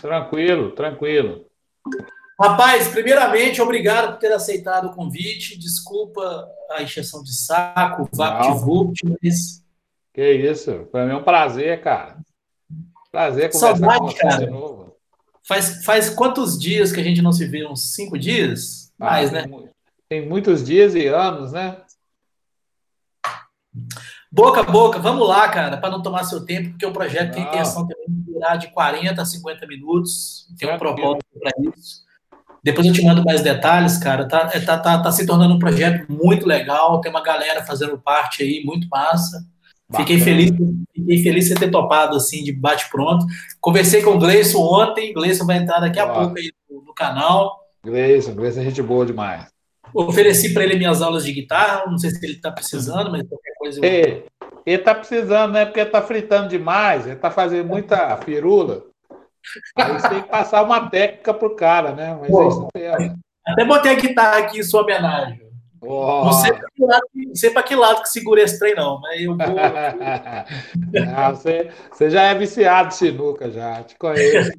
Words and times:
Tranquilo, 0.00 0.72
tranquilo. 0.72 1.46
Rapaz, 2.40 2.88
primeiramente, 2.88 3.60
obrigado 3.60 4.12
por 4.12 4.18
ter 4.18 4.32
aceitado 4.32 4.86
o 4.86 4.94
convite. 4.94 5.58
Desculpa 5.58 6.48
a 6.70 6.82
encheção 6.82 7.22
de 7.22 7.34
saco, 7.34 8.08
o 8.10 8.16
VaptVupt, 8.16 9.02
mas. 9.22 9.62
Que 10.12 10.32
isso, 10.32 10.88
foi 10.90 11.12
um 11.14 11.22
prazer, 11.22 11.82
cara. 11.82 12.18
Prazer 13.12 13.52
conversar 13.52 13.76
Saudade, 13.76 13.98
com 13.98 14.06
você 14.06 14.18
cara. 14.18 14.38
de 14.38 14.50
novo. 14.50 14.96
Faz, 15.46 15.84
faz 15.84 16.10
quantos 16.10 16.58
dias 16.58 16.92
que 16.92 17.00
a 17.00 17.02
gente 17.02 17.20
não 17.20 17.32
se 17.32 17.44
vê? 17.44 17.66
Uns 17.66 17.94
cinco 17.94 18.18
dias? 18.18 18.92
Ah, 18.98 19.06
Mais, 19.06 19.30
né? 19.30 19.44
Tem 20.08 20.26
muitos 20.26 20.64
dias 20.64 20.94
e 20.94 21.06
anos, 21.06 21.52
né? 21.52 21.76
Boca 24.32 24.60
a 24.60 24.62
boca, 24.62 24.98
vamos 24.98 25.28
lá, 25.28 25.48
cara, 25.48 25.76
para 25.76 25.90
não 25.90 26.02
tomar 26.02 26.24
seu 26.24 26.44
tempo, 26.44 26.70
porque 26.70 26.86
o 26.86 26.92
projeto 26.92 27.34
tem 27.34 27.42
intenção 27.42 27.86
também 27.86 28.06
de 28.08 28.19
durar 28.40 28.58
de 28.58 28.68
40 28.68 29.20
a 29.20 29.24
50 29.24 29.66
minutos. 29.66 30.46
Tem 30.58 30.72
um 30.72 30.78
propósito 30.78 31.24
para 31.38 31.52
isso. 31.68 32.08
Depois 32.62 32.86
eu 32.86 32.92
te 32.92 33.02
mando 33.02 33.24
mais 33.24 33.42
detalhes, 33.42 33.98
cara. 33.98 34.26
Tá, 34.26 34.50
é, 34.52 34.60
tá, 34.60 34.78
tá, 34.78 35.02
tá 35.02 35.12
se 35.12 35.26
tornando 35.26 35.54
um 35.54 35.58
projeto 35.58 36.10
muito 36.10 36.46
legal. 36.46 37.00
Tem 37.00 37.10
uma 37.10 37.22
galera 37.22 37.64
fazendo 37.64 37.98
parte 37.98 38.42
aí, 38.42 38.62
muito 38.64 38.88
massa. 38.88 39.44
Fiquei 39.96 40.20
feliz, 40.20 40.52
fiquei 40.94 41.22
feliz 41.22 41.48
de 41.48 41.54
ter 41.54 41.70
topado 41.70 42.16
assim, 42.16 42.44
de 42.44 42.52
bate-pronto. 42.52 43.26
Conversei 43.60 44.02
com 44.02 44.10
o 44.10 44.18
Gleison 44.18 44.60
ontem. 44.60 45.12
Gleison 45.12 45.46
vai 45.46 45.56
entrar 45.56 45.80
daqui 45.80 45.98
a 45.98 46.08
pouco 46.08 46.38
aí 46.38 46.52
no, 46.70 46.82
no 46.82 46.94
canal. 46.94 47.58
Gleison, 47.84 48.34
Gleison 48.34 48.60
é 48.60 48.64
gente 48.64 48.82
boa 48.82 49.04
demais. 49.04 49.46
Ofereci 49.94 50.54
para 50.54 50.64
ele 50.64 50.76
minhas 50.76 51.02
aulas 51.02 51.24
de 51.24 51.32
guitarra. 51.32 51.84
Não 51.86 51.98
sei 51.98 52.10
se 52.10 52.24
ele 52.24 52.34
está 52.34 52.50
precisando, 52.50 53.10
mas 53.10 53.22
qualquer 53.28 53.54
coisa. 53.58 53.84
Eu... 53.84 54.24
Ele 54.66 54.76
está 54.76 54.94
precisando, 54.94 55.52
né? 55.52 55.64
Porque 55.64 55.80
está 55.80 56.02
fritando 56.02 56.48
demais. 56.48 57.06
Ele 57.06 57.14
está 57.14 57.30
fazendo 57.30 57.66
muita 57.66 58.16
firula. 58.18 58.84
Aí 59.76 59.92
você 59.92 60.08
tem 60.08 60.22
que 60.22 60.28
passar 60.28 60.62
uma 60.62 60.88
técnica 60.90 61.32
pro 61.32 61.56
cara, 61.56 61.92
né? 61.92 62.16
Mas 62.20 62.30
Pô, 62.30 62.70
é 62.74 63.06
isso. 63.06 63.18
Até 63.46 63.64
botei 63.64 63.92
a 63.92 63.96
guitarra 63.96 64.38
aqui 64.38 64.60
em 64.60 64.62
sua 64.62 64.82
homenagem. 64.82 65.40
Oh. 65.82 66.24
Não 66.26 66.32
sei 66.34 66.52
para 66.52 66.68
que, 66.68 66.84
lado, 66.84 67.64
que 67.64 67.74
lado 67.74 68.02
que 68.02 68.10
segura 68.10 68.42
esse 68.42 68.58
trem, 68.58 68.74
não, 68.74 69.00
mas 69.00 69.20
eu 69.22 69.34
vou. 69.34 69.46
não, 71.06 71.30
você, 71.34 71.70
você 71.90 72.10
já 72.10 72.24
é 72.24 72.34
viciado 72.34 72.92
sinuca, 72.92 73.50
já, 73.50 73.82
te 73.82 73.96
conheço. 73.96 74.52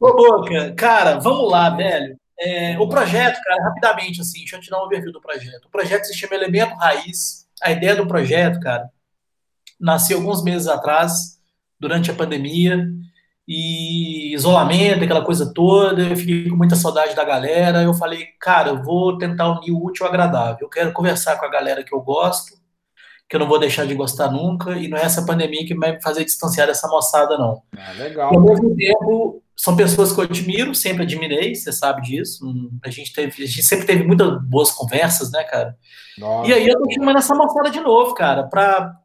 Ô, 0.00 0.12
Boca, 0.14 0.72
cara, 0.74 1.18
vamos 1.18 1.50
lá, 1.50 1.68
velho. 1.68 2.16
É, 2.44 2.76
o 2.78 2.88
projeto, 2.88 3.40
cara, 3.40 3.62
rapidamente, 3.62 4.20
assim, 4.20 4.40
deixa 4.40 4.56
eu 4.56 4.60
te 4.60 4.68
dar 4.68 4.80
um 4.80 4.86
overview 4.86 5.12
do 5.12 5.20
projeto. 5.20 5.66
O 5.66 5.70
projeto 5.70 6.04
se 6.04 6.14
chama 6.14 6.34
Elemento 6.34 6.74
Raiz. 6.74 7.46
A 7.62 7.70
ideia 7.70 7.94
do 7.94 8.06
projeto, 8.06 8.58
cara, 8.58 8.90
nasceu 9.78 10.18
alguns 10.18 10.42
meses 10.42 10.66
atrás, 10.66 11.38
durante 11.78 12.10
a 12.10 12.14
pandemia 12.14 12.84
e 13.46 14.34
isolamento, 14.34 15.04
aquela 15.04 15.24
coisa 15.24 15.52
toda. 15.52 16.02
Eu 16.02 16.16
fiquei 16.16 16.48
com 16.48 16.56
muita 16.56 16.74
saudade 16.74 17.14
da 17.14 17.24
galera. 17.24 17.82
Eu 17.82 17.94
falei, 17.94 18.26
cara, 18.40 18.70
eu 18.70 18.82
vou 18.82 19.18
tentar 19.18 19.48
unir 19.50 19.70
o 19.70 19.84
útil 19.84 20.06
ao 20.06 20.10
agradável. 20.10 20.58
Eu 20.62 20.68
quero 20.68 20.92
conversar 20.92 21.38
com 21.38 21.46
a 21.46 21.50
galera 21.50 21.84
que 21.84 21.94
eu 21.94 22.00
gosto, 22.00 22.54
que 23.28 23.36
eu 23.36 23.40
não 23.40 23.48
vou 23.48 23.58
deixar 23.60 23.86
de 23.86 23.94
gostar 23.94 24.30
nunca, 24.30 24.72
e 24.72 24.88
não 24.88 24.98
é 24.98 25.02
essa 25.02 25.24
pandemia 25.24 25.64
que 25.64 25.74
vai 25.76 25.92
me 25.92 26.02
fazer 26.02 26.24
distanciar 26.24 26.66
dessa 26.66 26.88
moçada, 26.88 27.38
não. 27.38 27.62
É 27.76 27.92
legal. 27.94 28.32
E, 28.32 28.36
ao 28.36 28.42
mesmo 28.42 28.76
tempo, 28.76 29.42
são 29.62 29.76
pessoas 29.76 30.12
que 30.12 30.18
eu 30.18 30.24
admiro, 30.24 30.74
sempre 30.74 31.04
admirei, 31.04 31.54
você 31.54 31.70
sabe 31.70 32.02
disso. 32.02 32.52
A 32.84 32.90
gente, 32.90 33.12
teve, 33.12 33.44
a 33.44 33.46
gente 33.46 33.62
sempre 33.62 33.86
teve 33.86 34.02
muitas 34.02 34.42
boas 34.42 34.72
conversas, 34.72 35.30
né, 35.30 35.44
cara? 35.44 35.78
Nossa. 36.18 36.50
E 36.50 36.52
aí 36.52 36.66
eu 36.66 36.76
tô 36.82 36.90
chamando 36.90 37.18
essa 37.18 37.32
moçada 37.32 37.70
de 37.70 37.78
novo, 37.78 38.12
cara, 38.12 38.42
para 38.42 38.98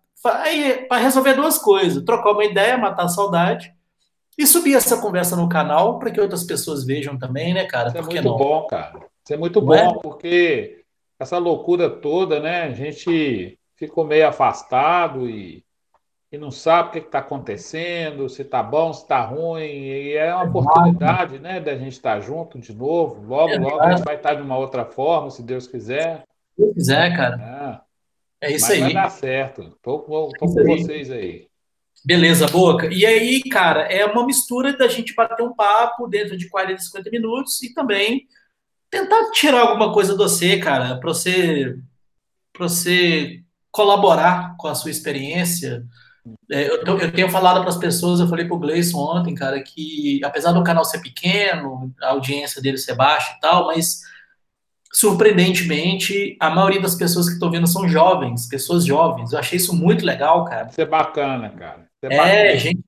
resolver 0.99 1.35
duas 1.35 1.59
coisas: 1.59 2.03
trocar 2.03 2.31
uma 2.31 2.43
ideia, 2.43 2.75
matar 2.75 3.03
a 3.03 3.07
saudade 3.07 3.71
e 4.35 4.47
subir 4.47 4.73
essa 4.73 4.99
conversa 4.99 5.35
no 5.35 5.47
canal 5.47 5.99
para 5.99 6.09
que 6.09 6.19
outras 6.19 6.43
pessoas 6.43 6.83
vejam 6.83 7.19
também, 7.19 7.53
né, 7.53 7.65
cara? 7.65 7.89
Isso 7.89 7.97
é 7.99 8.01
muito 8.01 8.23
não? 8.23 8.35
bom, 8.35 8.65
cara. 8.65 8.97
Isso 9.23 9.33
é 9.35 9.37
muito 9.37 9.61
não 9.61 9.67
bom, 9.67 9.75
é? 9.75 9.99
porque 10.01 10.83
essa 11.19 11.37
loucura 11.37 11.87
toda, 11.87 12.39
né? 12.39 12.63
A 12.63 12.71
gente 12.71 13.59
ficou 13.75 14.03
meio 14.03 14.27
afastado 14.27 15.29
e, 15.29 15.63
e 16.31 16.37
não 16.37 16.51
sabe 16.51 16.89
o 16.89 16.91
que 16.91 16.97
está 16.99 17.19
acontecendo, 17.19 18.27
se 18.27 18.41
está 18.41 18.61
bom, 18.61 18.91
se 18.91 19.03
está 19.03 19.21
ruim. 19.21 19.63
E 19.63 20.13
é 20.13 20.33
uma 20.35 20.43
oportunidade, 20.43 21.39
né, 21.39 21.59
da 21.59 21.75
gente 21.75 21.93
estar 21.93 22.19
junto 22.19 22.59
de 22.59 22.73
novo. 22.73 23.25
Logo, 23.25 23.53
é 23.53 23.57
logo 23.57 23.79
a 23.79 23.95
gente 23.95 24.03
vai 24.03 24.15
estar 24.15 24.33
de 24.33 24.41
uma 24.41 24.57
outra 24.57 24.83
forma, 24.83 25.29
se 25.29 25.41
Deus 25.41 25.67
quiser. 25.67 26.23
Se 26.55 26.61
Deus 26.61 26.73
quiser, 26.73 27.15
cara. 27.15 27.85
É, 28.41 28.49
é 28.49 28.55
isso 28.55 28.67
Mas 28.67 28.75
aí. 28.75 28.81
Vai 28.81 28.93
dar 28.93 29.09
certo. 29.09 29.61
Estou 29.61 30.01
com, 30.01 30.29
com 30.37 30.47
vocês 30.47 31.09
aí. 31.09 31.47
Beleza, 32.05 32.47
Boca. 32.47 32.87
E 32.93 33.05
aí, 33.05 33.41
cara, 33.43 33.81
é 33.83 34.05
uma 34.05 34.25
mistura 34.25 34.75
da 34.75 34.87
gente 34.87 35.15
bater 35.15 35.43
um 35.43 35.53
papo 35.53 36.07
dentro 36.07 36.37
de 36.37 36.49
40, 36.49 36.81
50 36.81 37.09
minutos 37.09 37.61
e 37.63 37.73
também 37.73 38.27
tentar 38.89 39.31
tirar 39.31 39.61
alguma 39.61 39.93
coisa 39.93 40.15
do 40.15 40.27
você, 40.27 40.57
cara, 40.57 40.99
para 40.99 41.09
você, 41.09 41.75
pra 42.53 42.67
você 42.67 43.41
colaborar 43.71 44.55
com 44.57 44.67
a 44.67 44.75
sua 44.75 44.91
experiência. 44.91 45.83
É, 46.51 46.69
eu, 46.69 46.99
eu, 46.99 47.11
tenho 47.11 47.29
falado 47.29 47.61
para 47.61 47.69
as 47.69 47.77
pessoas, 47.77 48.19
eu 48.19 48.27
falei 48.27 48.45
para 48.45 48.55
o 48.55 48.59
Gleison 48.59 48.97
ontem, 48.97 49.35
cara, 49.35 49.61
que 49.61 50.19
apesar 50.23 50.51
do 50.51 50.63
canal 50.63 50.85
ser 50.85 50.99
pequeno, 50.99 51.93
a 52.01 52.09
audiência 52.09 52.61
dele 52.61 52.77
ser 52.77 52.95
baixa 52.95 53.33
e 53.35 53.39
tal, 53.39 53.67
mas 53.67 54.01
surpreendentemente, 54.93 56.35
a 56.39 56.49
maioria 56.49 56.81
das 56.81 56.95
pessoas 56.95 57.27
que 57.27 57.33
estão 57.33 57.51
vendo 57.51 57.67
são 57.67 57.87
jovens, 57.87 58.47
pessoas 58.47 58.85
jovens. 58.85 59.31
Eu 59.31 59.39
achei 59.39 59.57
isso 59.57 59.75
muito 59.75 60.05
legal, 60.05 60.45
cara. 60.45 60.69
Isso 60.69 60.81
é 60.81 60.85
bacana, 60.85 61.49
cara. 61.49 61.85
É, 62.03 62.53
é 62.53 62.57
gente, 62.57 62.83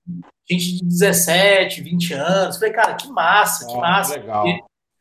gente 0.50 0.78
de 0.78 0.86
17, 0.86 1.82
20 1.82 2.14
anos. 2.14 2.58
Falei, 2.58 2.74
cara, 2.74 2.96
que 2.96 3.08
massa, 3.10 3.68
que 3.68 3.76
massa. 3.76 4.16
Legal. 4.16 4.48
É 4.48 4.60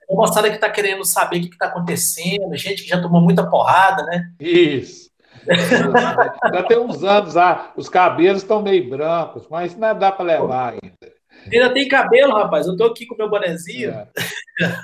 uma 0.08 0.26
moçada 0.26 0.48
que 0.48 0.56
está 0.56 0.70
querendo 0.70 1.04
saber 1.04 1.38
o 1.38 1.40
que 1.42 1.48
está 1.48 1.66
acontecendo, 1.66 2.56
gente 2.56 2.82
que 2.82 2.88
já 2.88 3.00
tomou 3.00 3.20
muita 3.20 3.48
porrada, 3.48 4.02
né? 4.04 4.30
Isso. 4.40 5.07
Já 6.52 6.62
tem 6.62 6.78
uns 6.78 7.02
anos, 7.04 7.36
ah, 7.36 7.72
os 7.76 7.88
cabelos 7.88 8.42
estão 8.42 8.62
meio 8.62 8.88
brancos, 8.88 9.46
mas 9.50 9.76
não 9.76 9.98
dá 9.98 10.12
para 10.12 10.24
levar 10.24 10.72
ainda. 10.72 11.18
Ainda 11.52 11.72
tem 11.72 11.88
cabelo, 11.88 12.34
rapaz. 12.34 12.66
Eu 12.66 12.76
tô 12.76 12.84
aqui 12.84 13.06
com 13.06 13.16
meu 13.16 13.30
bonezinho. 13.30 13.90
É. 13.90 14.08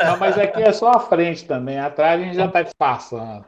Não, 0.04 0.18
mas 0.18 0.38
aqui 0.38 0.62
é 0.62 0.72
só 0.72 0.92
a 0.92 1.00
frente 1.00 1.44
também. 1.44 1.78
Atrás 1.78 2.20
a 2.20 2.24
gente 2.24 2.36
já 2.36 2.46
está 2.46 2.62
disfarçando. 2.62 3.44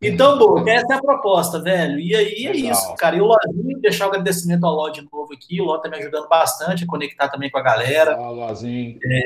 Então, 0.00 0.36
Boca, 0.36 0.68
essa 0.68 0.94
é 0.94 0.96
a 0.96 1.00
proposta, 1.00 1.60
velho. 1.60 2.00
E 2.00 2.14
aí 2.16 2.46
é 2.46 2.56
isso, 2.56 2.92
cara. 2.96 3.14
E 3.14 3.20
o 3.20 3.24
Lozinho, 3.26 3.80
deixar 3.80 4.06
o 4.06 4.08
agradecimento 4.08 4.64
ao 4.64 4.74
Ló 4.74 4.88
de 4.88 5.02
novo 5.02 5.32
aqui. 5.32 5.60
O 5.60 5.64
Ló 5.64 5.78
tá 5.78 5.88
me 5.88 5.96
ajudando 5.96 6.28
bastante 6.28 6.82
a 6.82 6.86
conectar 6.88 7.28
também 7.28 7.48
com 7.48 7.58
a 7.58 7.62
galera. 7.62 8.18
Ó, 8.18 8.32
Lozinho. 8.32 8.98
É, 9.04 9.22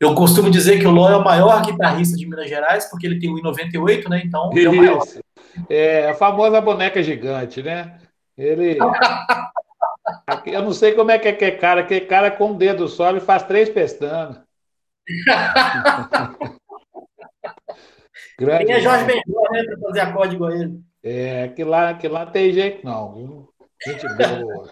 eu 0.00 0.12
costumo 0.16 0.50
dizer 0.50 0.80
que 0.80 0.86
o 0.86 0.90
Ló 0.90 1.08
é 1.08 1.16
o 1.16 1.22
maior 1.22 1.62
guitarrista 1.62 2.16
de 2.16 2.26
Minas 2.26 2.48
Gerais, 2.48 2.90
porque 2.90 3.06
ele 3.06 3.20
tem 3.20 3.30
o 3.30 3.36
I98, 3.36 4.08
né? 4.08 4.22
Então, 4.24 4.50
é 4.52 4.68
o 4.68 4.74
maior. 4.74 5.04
É, 5.68 6.08
a 6.08 6.14
famosa 6.14 6.60
boneca 6.60 7.02
gigante, 7.02 7.62
né? 7.62 7.98
Ele. 8.36 8.78
eu 10.46 10.62
não 10.62 10.72
sei 10.72 10.92
como 10.92 11.10
é 11.10 11.18
que 11.18 11.28
é 11.28 11.32
que 11.32 11.44
é 11.44 11.50
cara, 11.50 11.84
que 11.84 12.00
cara 12.00 12.30
com 12.30 12.52
um 12.52 12.56
dedo 12.56 12.88
só, 12.88 13.10
ele 13.10 13.20
faz 13.20 13.42
três 13.42 13.68
pestanas. 13.68 14.40
Grande, 18.38 18.64
Quem 18.64 18.74
é 18.74 18.80
Jorge 18.80 19.04
Benjor, 19.04 19.52
né, 19.52 19.62
para 19.64 19.78
fazer 19.78 20.00
acorde 20.00 20.34
igual 20.34 20.50
ele. 20.52 20.80
É, 21.02 21.48
que 21.48 21.64
lá, 21.64 21.94
que 21.94 22.08
lá 22.08 22.26
tem 22.26 22.52
jeito 22.52 22.84
não, 22.84 23.14
viu? 23.14 23.48
Gente 23.84 24.06
boa. 24.08 24.70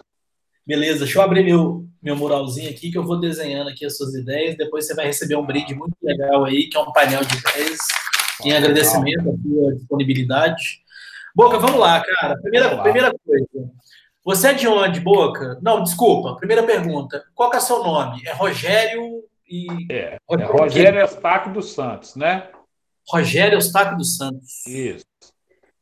Beleza, 0.65 0.99
deixa 0.99 1.19
eu 1.19 1.23
abrir 1.23 1.43
meu, 1.43 1.85
meu 2.01 2.15
muralzinho 2.15 2.69
aqui, 2.69 2.91
que 2.91 2.97
eu 2.97 3.03
vou 3.03 3.19
desenhando 3.19 3.69
aqui 3.69 3.85
as 3.85 3.97
suas 3.97 4.13
ideias. 4.13 4.55
Depois 4.55 4.85
você 4.85 4.93
vai 4.93 5.05
receber 5.05 5.35
um 5.35 5.45
brinde 5.45 5.75
muito 5.75 5.95
legal 6.01 6.45
aí, 6.45 6.69
que 6.69 6.77
é 6.77 6.79
um 6.79 6.91
painel 6.91 7.23
de 7.23 7.37
ideias, 7.37 7.79
em 8.49 8.53
agradecimento 8.53 9.29
à 9.29 9.33
sua 9.37 9.73
disponibilidade. 9.75 10.81
Boca, 11.35 11.57
vamos 11.57 11.79
lá, 11.79 12.03
cara. 12.03 12.39
Primeira, 12.41 12.81
primeira 12.81 13.13
coisa. 13.25 13.71
Você 14.23 14.49
é 14.49 14.53
de 14.53 14.67
onde, 14.67 14.99
Boca? 14.99 15.59
Não, 15.61 15.83
desculpa. 15.83 16.35
Primeira 16.35 16.63
pergunta. 16.63 17.23
Qual 17.33 17.51
é 17.53 17.57
o 17.57 17.61
seu 17.61 17.83
nome? 17.83 18.21
É 18.25 18.33
Rogério 18.33 19.23
e. 19.47 19.67
É, 19.89 20.17
é 20.29 20.43
Rogério 20.43 20.99
Eustáquio 20.99 21.53
dos 21.53 21.73
Santos, 21.73 22.15
né? 22.15 22.49
Rogério 23.09 23.55
Eustáquio 23.55 23.97
dos 23.97 24.17
Santos. 24.17 24.65
Isso. 24.67 25.05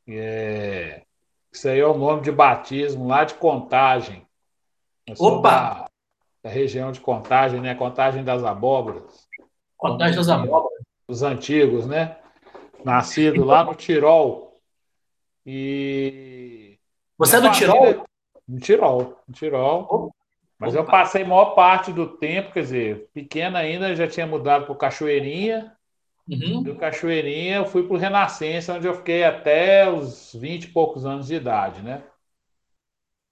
É... 0.08 1.02
Isso 1.52 1.68
aí 1.68 1.80
é 1.80 1.86
o 1.86 1.98
nome 1.98 2.22
de 2.22 2.32
batismo 2.32 3.08
lá 3.08 3.24
de 3.24 3.34
Contagem. 3.34 4.26
Opa! 5.18 5.50
Da, 5.50 5.90
da, 6.44 6.50
região 6.50 6.92
de 6.92 7.00
Contagem, 7.00 7.60
né? 7.60 7.76
Contagem 7.76 8.24
das 8.24 8.44
Abóboras. 8.44 9.28
Contagem 9.76 10.16
das 10.16 10.30
Abóboras. 10.30 10.80
Os 11.08 11.24
antigos, 11.24 11.88
né? 11.88 12.18
Nascido 12.84 13.44
lá 13.44 13.64
no 13.64 13.76
Tirol. 13.76 14.60
E. 15.46 16.78
Você 17.18 17.38
é 17.38 17.42
do 17.42 17.52
Tirol? 17.52 18.06
No 18.48 18.60
Tirol. 18.60 19.24
No 19.28 19.34
Tirol. 19.34 20.14
Mas 20.58 20.76
Opa. 20.76 20.84
eu 20.84 20.86
passei 20.86 21.24
maior 21.24 21.56
parte 21.56 21.94
do 21.94 22.06
tempo, 22.18 22.52
quer 22.52 22.62
dizer, 22.62 23.10
pequena 23.14 23.60
ainda, 23.60 23.96
já 23.96 24.08
tinha 24.08 24.28
mudado 24.28 24.66
para 24.66 24.76
Cachoeirinha. 24.76 25.74
Uhum. 26.28 26.62
Do 26.62 26.76
Cachoeirinha, 26.76 27.56
eu 27.56 27.66
fui 27.66 27.84
para 27.84 27.96
o 27.96 27.98
Renascença, 27.98 28.74
onde 28.74 28.86
eu 28.86 28.94
fiquei 28.94 29.24
até 29.24 29.90
os 29.90 30.36
20 30.36 30.66
e 30.66 30.68
poucos 30.68 31.06
anos 31.06 31.28
de 31.28 31.36
idade, 31.36 31.82
né? 31.82 32.04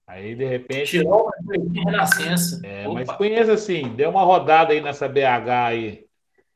Aí, 0.06 0.34
de 0.34 0.44
repente. 0.44 0.90
Tirou 0.90 1.28
a 1.28 1.32
Renascença. 1.72 2.60
É, 2.64 2.88
mas 2.88 3.10
conheça 3.12 3.52
assim, 3.52 3.94
dê 3.94 4.06
uma 4.06 4.22
rodada 4.22 4.72
aí 4.72 4.80
nessa 4.80 5.06
BH 5.06 5.66
aí. 5.66 6.07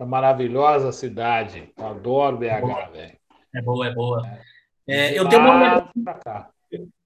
Essa 0.02 0.06
maravilhosa 0.06 0.90
cidade. 0.90 1.70
Eu 1.78 1.86
adoro 1.86 2.36
BH, 2.36 2.90
velho. 2.92 3.16
É 3.54 3.62
boa, 3.62 3.86
é 3.86 3.94
boa. 3.94 4.28
É, 4.88 5.14
é 5.14 5.18
eu, 5.18 5.28
tenho 5.28 5.42
uma 5.42 5.54
lembrança, 5.54 6.48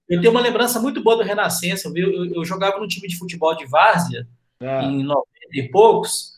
eu 0.09 0.21
tenho 0.21 0.31
uma 0.31 0.41
lembrança 0.41 0.79
muito 0.79 1.03
boa 1.03 1.17
do 1.17 1.23
Renascença. 1.23 1.91
Eu, 1.95 2.11
eu, 2.11 2.25
eu 2.37 2.45
jogava 2.45 2.79
no 2.79 2.87
time 2.87 3.07
de 3.07 3.17
futebol 3.17 3.55
de 3.55 3.67
Várzea, 3.67 4.27
é. 4.59 4.81
em 4.83 5.03
90 5.03 5.27
e 5.53 5.69
poucos. 5.69 6.35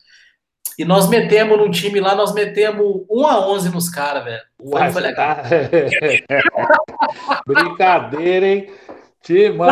E 0.78 0.84
nós 0.84 1.08
metemos 1.08 1.56
no 1.56 1.70
time 1.70 1.98
lá, 1.98 2.14
nós 2.14 2.34
metemos 2.34 3.06
1 3.08 3.26
a 3.26 3.48
11 3.48 3.70
nos 3.70 3.88
caras, 3.88 4.24
velho. 4.24 4.42
Foi, 4.62 4.90
foi 4.90 5.02
legal. 5.02 5.36
Tá... 5.36 5.42
Brincadeira, 7.46 8.46
hein? 8.46 8.70
Timão. 9.22 9.68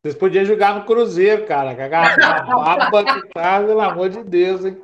Vocês 0.00 0.14
podiam 0.14 0.44
jogar 0.44 0.76
no 0.76 0.84
Cruzeiro, 0.84 1.44
cara. 1.44 1.72
A 1.72 2.42
baba 2.42 3.04
que 3.04 3.28
tá, 3.30 3.60
pelo 3.60 3.80
amor 3.80 4.10
de 4.10 4.22
Deus, 4.22 4.64
hein? 4.64 4.80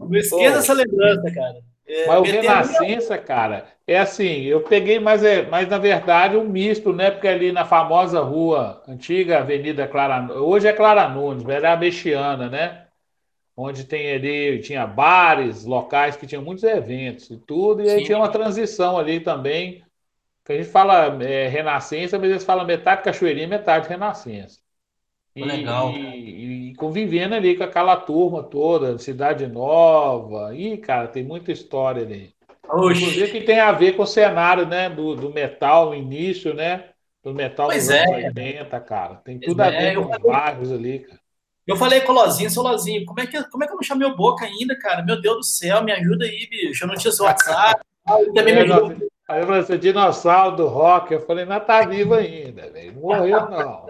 Não 0.00 0.16
esqueça 0.16 0.58
essa 0.58 0.72
lembrança, 0.72 1.30
cara. 1.32 1.60
É, 1.86 2.06
mas 2.06 2.20
o 2.20 2.22
Renascença, 2.22 3.18
cara, 3.18 3.66
é 3.84 3.98
assim, 3.98 4.42
eu 4.44 4.60
peguei, 4.60 5.00
mas, 5.00 5.24
é, 5.24 5.42
mas 5.42 5.68
na 5.68 5.76
verdade 5.76 6.36
um 6.36 6.44
misto, 6.44 6.92
né? 6.92 7.10
Porque 7.10 7.26
ali 7.26 7.50
na 7.50 7.64
famosa 7.64 8.20
rua, 8.20 8.80
antiga 8.86 9.40
Avenida 9.40 9.88
Clara, 9.88 10.32
hoje 10.34 10.68
é 10.68 10.72
Clara 10.72 11.08
Nunes, 11.08 11.46
era 11.48 11.72
a 11.72 11.76
Mexiana, 11.76 12.48
né? 12.48 12.86
Onde 13.56 13.84
tem 13.84 14.12
ali, 14.12 14.60
tinha 14.60 14.86
bares, 14.86 15.64
locais 15.64 16.16
que 16.16 16.26
tinham 16.26 16.44
muitos 16.44 16.62
eventos 16.64 17.28
e 17.28 17.36
tudo, 17.36 17.82
e 17.82 17.90
aí 17.90 17.98
Sim. 17.98 18.04
tinha 18.04 18.18
uma 18.18 18.30
transição 18.30 18.96
ali 18.96 19.18
também, 19.18 19.84
que 20.44 20.52
a 20.52 20.56
gente 20.56 20.68
fala 20.68 21.22
é, 21.22 21.48
Renascença, 21.48 22.18
mas 22.18 22.30
eles 22.30 22.44
falam 22.44 22.64
metade 22.64 23.02
Cachoeirinha, 23.02 23.48
metade 23.48 23.88
Renascença. 23.88 24.60
E, 25.40 25.44
Legal. 25.44 25.92
E, 25.92 26.70
e, 26.70 26.74
convivendo 26.74 27.34
ali 27.34 27.56
com 27.56 27.64
aquela 27.64 27.96
turma 27.96 28.42
toda, 28.42 28.98
Cidade 28.98 29.46
Nova. 29.46 30.54
Ih, 30.54 30.76
cara, 30.78 31.08
tem 31.08 31.22
muita 31.22 31.52
história 31.52 32.02
ali. 32.02 32.32
Oxi. 32.68 33.02
Inclusive 33.02 33.32
que 33.32 33.40
tem 33.40 33.58
a 33.58 33.72
ver 33.72 33.96
com 33.96 34.02
o 34.02 34.06
cenário 34.06 34.66
né, 34.66 34.88
do, 34.88 35.16
do 35.16 35.30
metal 35.30 35.86
no 35.86 35.94
início, 35.94 36.54
né? 36.54 36.84
Do 37.22 37.34
metal 37.34 37.66
pois 37.66 37.86
dos 37.86 37.94
é. 37.94 38.02
anos 38.02 38.24
80, 38.24 38.80
cara. 38.80 39.14
Tem 39.16 39.38
tudo 39.38 39.60
a 39.60 39.70
ver 39.70 39.76
é, 39.76 39.94
com 39.94 40.10
os 40.10 40.18
bairros 40.18 40.72
ali, 40.72 41.00
cara. 41.00 41.20
Eu 41.66 41.76
falei 41.76 42.00
com 42.00 42.12
o 42.12 42.14
Lozinho, 42.14 42.50
seu 42.50 42.62
Lozinho, 42.62 43.04
como 43.04 43.20
é, 43.20 43.26
que, 43.26 43.42
como 43.44 43.62
é 43.62 43.66
que 43.66 43.72
eu 43.72 43.76
não 43.76 43.82
chamei 43.82 44.08
o 44.08 44.16
Boca 44.16 44.44
ainda, 44.44 44.76
cara? 44.76 45.04
Meu 45.04 45.20
Deus 45.20 45.36
do 45.36 45.44
céu, 45.44 45.84
me 45.84 45.92
ajuda 45.92 46.24
aí, 46.24 46.48
bicho. 46.48 46.84
Eu 46.84 46.88
não 46.88 46.96
tinha 46.96 47.12
seu 47.12 47.26
WhatsApp. 47.26 47.80
também 48.34 48.54
é, 48.54 48.64
me 48.64 48.72
ajuda. 48.72 48.96
Aí 49.28 49.40
eu 49.40 49.46
falei 49.46 49.60
assim, 49.60 49.78
dinossauro 49.78 50.56
do 50.56 50.66
rock. 50.66 51.12
Eu 51.12 51.20
falei, 51.20 51.44
não 51.44 51.60
tá 51.60 51.86
vivo 51.86 52.14
ainda, 52.14 52.68
velho. 52.70 52.94
Não 52.94 53.02
morreu, 53.02 53.48
não. 53.48 53.86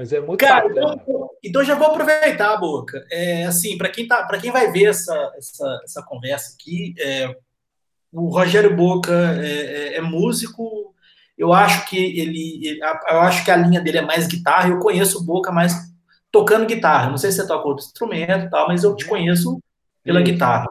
Mas 0.00 0.14
é 0.14 0.20
muito 0.20 0.40
Cara, 0.40 0.66
então, 0.66 1.28
então, 1.44 1.62
já 1.62 1.74
vou 1.74 1.88
aproveitar 1.88 2.54
a 2.54 2.56
boca. 2.56 3.04
É, 3.12 3.44
assim, 3.44 3.76
para 3.76 3.90
quem, 3.90 4.08
tá, 4.08 4.26
quem 4.40 4.50
vai 4.50 4.72
ver 4.72 4.86
essa, 4.86 5.12
essa, 5.36 5.80
essa 5.84 6.02
conversa 6.02 6.54
aqui, 6.54 6.94
é, 6.98 7.36
o 8.10 8.30
Rogério 8.30 8.74
Boca 8.74 9.12
é, 9.12 9.50
é, 9.50 9.96
é, 9.98 10.00
músico. 10.00 10.94
Eu 11.36 11.52
acho 11.52 11.86
que 11.86 11.98
ele, 11.98 12.66
ele, 12.66 12.80
eu 12.80 13.20
acho 13.20 13.44
que 13.44 13.50
a 13.50 13.56
linha 13.56 13.78
dele 13.78 13.98
é 13.98 14.02
mais 14.02 14.26
guitarra. 14.26 14.70
Eu 14.70 14.78
conheço 14.78 15.18
o 15.18 15.22
Boca 15.22 15.52
mais 15.52 15.74
tocando 16.32 16.64
guitarra. 16.64 17.10
Não 17.10 17.18
sei 17.18 17.30
se 17.30 17.36
você 17.36 17.46
toca 17.46 17.68
outro 17.68 17.84
instrumento, 17.84 18.48
tal, 18.48 18.68
mas 18.68 18.82
eu 18.82 18.96
te 18.96 19.04
conheço 19.04 19.62
pela 20.02 20.22
guitarra. 20.22 20.66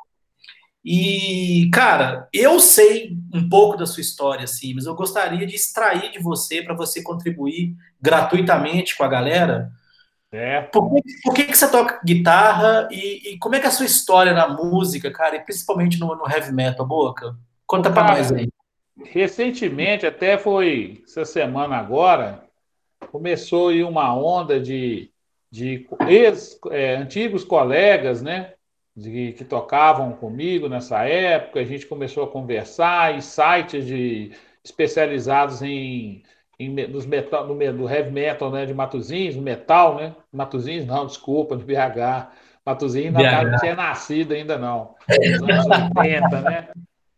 E, 0.91 1.69
cara, 1.71 2.27
eu 2.33 2.59
sei 2.59 3.15
um 3.31 3.47
pouco 3.47 3.77
da 3.77 3.85
sua 3.85 4.01
história, 4.01 4.45
assim, 4.45 4.73
mas 4.73 4.87
eu 4.87 4.95
gostaria 4.95 5.45
de 5.45 5.53
extrair 5.53 6.09
de 6.09 6.17
você 6.17 6.63
para 6.63 6.73
você 6.73 7.03
contribuir 7.03 7.75
gratuitamente 8.01 8.97
com 8.97 9.03
a 9.03 9.07
galera. 9.07 9.69
É. 10.31 10.61
Por, 10.61 10.91
que, 10.91 11.01
por 11.23 11.33
que, 11.35 11.43
que 11.43 11.55
você 11.55 11.69
toca 11.69 12.01
guitarra 12.03 12.87
e, 12.89 13.33
e, 13.33 13.37
como 13.37 13.53
é 13.53 13.59
que 13.59 13.67
é 13.67 13.69
a 13.69 13.71
sua 13.71 13.85
história 13.85 14.33
na 14.33 14.47
música, 14.47 15.11
cara, 15.11 15.35
e 15.35 15.41
principalmente 15.41 15.99
no, 15.99 16.15
no 16.15 16.27
heavy 16.27 16.51
metal, 16.51 16.87
Boca? 16.87 17.35
Conta 17.67 17.91
para 17.91 18.15
nós 18.15 18.31
aí. 18.31 18.49
Recentemente, 19.11 20.07
até 20.07 20.39
foi 20.39 21.03
essa 21.05 21.23
semana 21.23 21.75
agora, 21.77 22.45
começou 23.11 23.69
aí 23.69 23.83
uma 23.83 24.15
onda 24.15 24.59
de, 24.59 25.11
de 25.51 25.87
ex, 26.07 26.59
é, 26.71 26.95
antigos 26.95 27.43
colegas, 27.43 28.23
né? 28.23 28.53
De, 28.95 29.33
que 29.33 29.45
tocavam 29.45 30.13
comigo 30.13 30.67
nessa 30.67 31.03
época, 31.07 31.59
a 31.59 31.63
gente 31.63 31.85
começou 31.85 32.23
a 32.23 32.31
conversar 32.31 33.15
em 33.15 33.21
sites 33.21 33.85
de, 33.85 34.31
especializados 34.63 35.61
em, 35.61 36.23
em 36.59 36.69
nos 36.87 37.05
metal, 37.05 37.47
no, 37.47 37.55
no, 37.55 37.89
heavy 37.89 38.11
metal 38.11 38.51
né, 38.51 38.65
de 38.65 38.73
Matozinhos, 38.73 39.35
no 39.35 39.41
metal, 39.41 39.95
né? 39.95 40.15
Matozinhos 40.31 40.85
não, 40.85 41.05
desculpa, 41.05 41.55
de 41.55 41.63
BH. 41.63 42.31
Matozinhos 42.65 43.13
não, 43.13 43.59
tinha 43.59 43.75
nascido 43.75 44.33
ainda 44.33 44.57
não, 44.57 44.95
nos 45.07 45.49
anos 45.49 45.95
80, 45.95 46.41
né? 46.41 46.67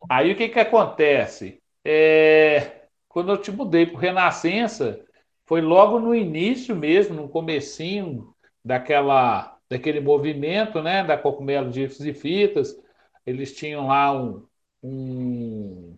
Aí 0.10 0.32
o 0.32 0.36
que 0.36 0.50
que 0.50 0.60
acontece? 0.60 1.60
É, 1.84 2.84
quando 3.10 3.32
eu 3.32 3.38
te 3.38 3.52
mudei 3.52 3.86
para 3.86 4.00
Renascença, 4.00 5.00
foi 5.46 5.62
logo 5.62 6.00
no 6.00 6.16
início 6.16 6.76
mesmo, 6.76 7.16
no 7.16 7.28
comecinho 7.28 8.34
daquela 8.64 9.58
daquele 9.72 10.02
movimento 10.02 10.84
né, 10.84 11.02
da 11.02 11.18
Cocumelo 11.18 11.72
Discos 11.72 12.06
e 12.06 12.14
Fitas. 12.14 12.78
Eles 13.26 13.56
tinham 13.56 13.88
lá 13.88 14.12
um, 14.12 14.46
um, 14.84 15.98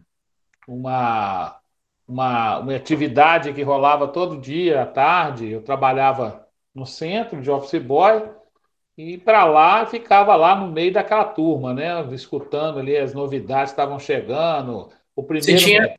uma, 0.67 1.57
uma, 2.07 2.59
uma 2.59 2.75
atividade 2.75 3.51
que 3.51 3.63
rolava 3.63 4.07
todo 4.07 4.39
dia 4.39 4.83
à 4.83 4.85
tarde. 4.85 5.49
Eu 5.49 5.63
trabalhava 5.63 6.47
no 6.73 6.85
centro 6.85 7.41
de 7.41 7.49
office 7.49 7.81
boy 7.81 8.29
e 8.95 9.17
para 9.17 9.43
lá 9.45 9.87
ficava 9.87 10.35
lá 10.35 10.55
no 10.55 10.71
meio 10.71 10.93
daquela 10.93 11.25
turma, 11.25 11.73
né, 11.73 11.99
escutando 12.13 12.77
ali 12.77 12.95
as 12.95 13.11
novidades 13.11 13.73
que 13.73 13.79
estavam 13.79 13.97
chegando. 13.97 14.89
O 15.15 15.23
primeiro 15.23 15.59
Você 15.59 15.65
tinha... 15.65 15.95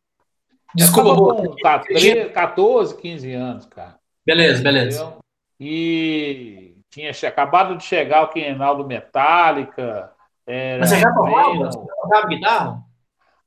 Desculpa, 0.76 1.16
com 1.16 1.56
14, 1.56 2.30
14, 2.30 2.96
15 3.00 3.32
anos, 3.32 3.66
cara. 3.66 3.96
Beleza, 4.24 4.62
beleza. 4.62 5.02
Entendeu? 5.02 5.18
E 5.60 6.63
tinha 6.94 7.11
acabado 7.29 7.76
de 7.76 7.82
chegar 7.82 8.23
o 8.23 8.29
quinhenal 8.29 8.76
do 8.76 8.87
Metallica. 8.87 10.12
Mas 10.79 10.91
você 10.91 11.00
já 11.00 11.12
tocava? 11.12 11.56
Você 11.56 11.79
tocava 11.79 12.26
guitarra? 12.29 12.85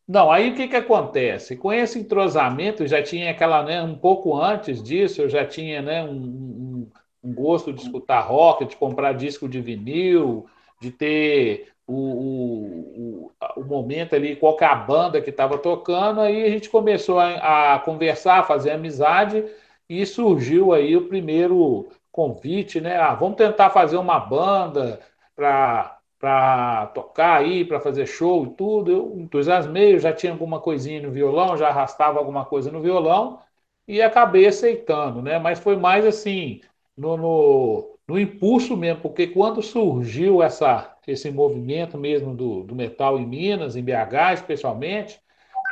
Não, 0.06 0.32
aí 0.32 0.52
o 0.52 0.56
que, 0.56 0.68
que 0.68 0.76
acontece? 0.76 1.56
Com 1.56 1.72
esse 1.72 2.00
entrosamento, 2.00 2.88
já 2.88 3.02
tinha 3.02 3.32
aquela, 3.32 3.64
né, 3.64 3.82
um 3.82 3.96
pouco 3.96 4.36
antes 4.36 4.82
disso, 4.82 5.22
eu 5.22 5.30
já 5.30 5.46
tinha 5.46 5.82
né, 5.82 6.04
um, 6.04 6.12
um, 6.14 6.92
um 7.24 7.34
gosto 7.34 7.74
de 7.74 7.82
escutar 7.82 8.22
rock, 8.22 8.66
de 8.66 8.76
comprar 8.78 9.14
disco 9.14 9.50
de 9.50 9.60
vinil, 9.60 10.46
de 10.82 10.92
ter 10.92 11.74
o, 11.86 11.94
o, 11.94 13.32
o, 13.58 13.62
o 13.62 13.66
momento 13.66 14.16
ali, 14.16 14.38
qual 14.38 14.58
é 14.62 14.66
a 14.66 14.76
banda 14.76 15.22
que 15.22 15.30
estava 15.30 15.58
tocando, 15.58 16.22
aí 16.22 16.46
a 16.46 16.50
gente 16.50 16.70
começou 16.70 17.20
a, 17.20 17.76
a 17.76 17.80
conversar, 17.80 18.40
a 18.40 18.44
fazer 18.44 18.72
amizade, 18.72 19.44
e 19.90 20.06
surgiu 20.06 20.74
aí 20.74 20.96
o 20.96 21.08
primeiro 21.08 21.90
convite, 22.18 22.82
né? 22.82 22.98
Ah, 22.98 23.14
vamos 23.16 23.38
tentar 23.38 23.70
fazer 23.70 23.98
uma 23.98 24.20
banda 24.20 25.00
para 25.36 26.88
tocar 26.96 27.38
aí, 27.40 27.64
para 27.66 27.80
fazer 27.80 28.08
show 28.08 28.46
e 28.46 28.50
tudo. 28.56 28.92
Eu 28.92 29.20
entusiasmei, 29.20 29.94
eu 29.96 30.00
já 30.00 30.12
tinha 30.14 30.32
alguma 30.32 30.60
coisinha 30.60 31.02
no 31.02 31.12
violão, 31.12 31.56
já 31.58 31.70
arrastava 31.70 32.18
alguma 32.20 32.46
coisa 32.46 32.72
no 32.72 32.82
violão 32.82 33.40
e 33.88 34.02
acabei 34.02 34.48
aceitando, 34.48 35.22
né? 35.22 35.38
Mas 35.40 35.60
foi 35.60 35.76
mais 35.78 36.06
assim, 36.06 36.62
no, 36.98 37.16
no, 37.18 38.00
no 38.08 38.20
impulso 38.20 38.76
mesmo, 38.76 39.02
porque 39.02 39.28
quando 39.28 39.62
surgiu 39.62 40.42
essa, 40.44 40.96
esse 41.08 41.30
movimento 41.32 41.98
mesmo 41.98 42.34
do, 42.36 42.64
do 42.64 42.76
metal 42.76 43.20
em 43.20 43.26
Minas, 43.28 43.76
em 43.76 43.84
BH 43.84 44.34
especialmente, 44.34 45.22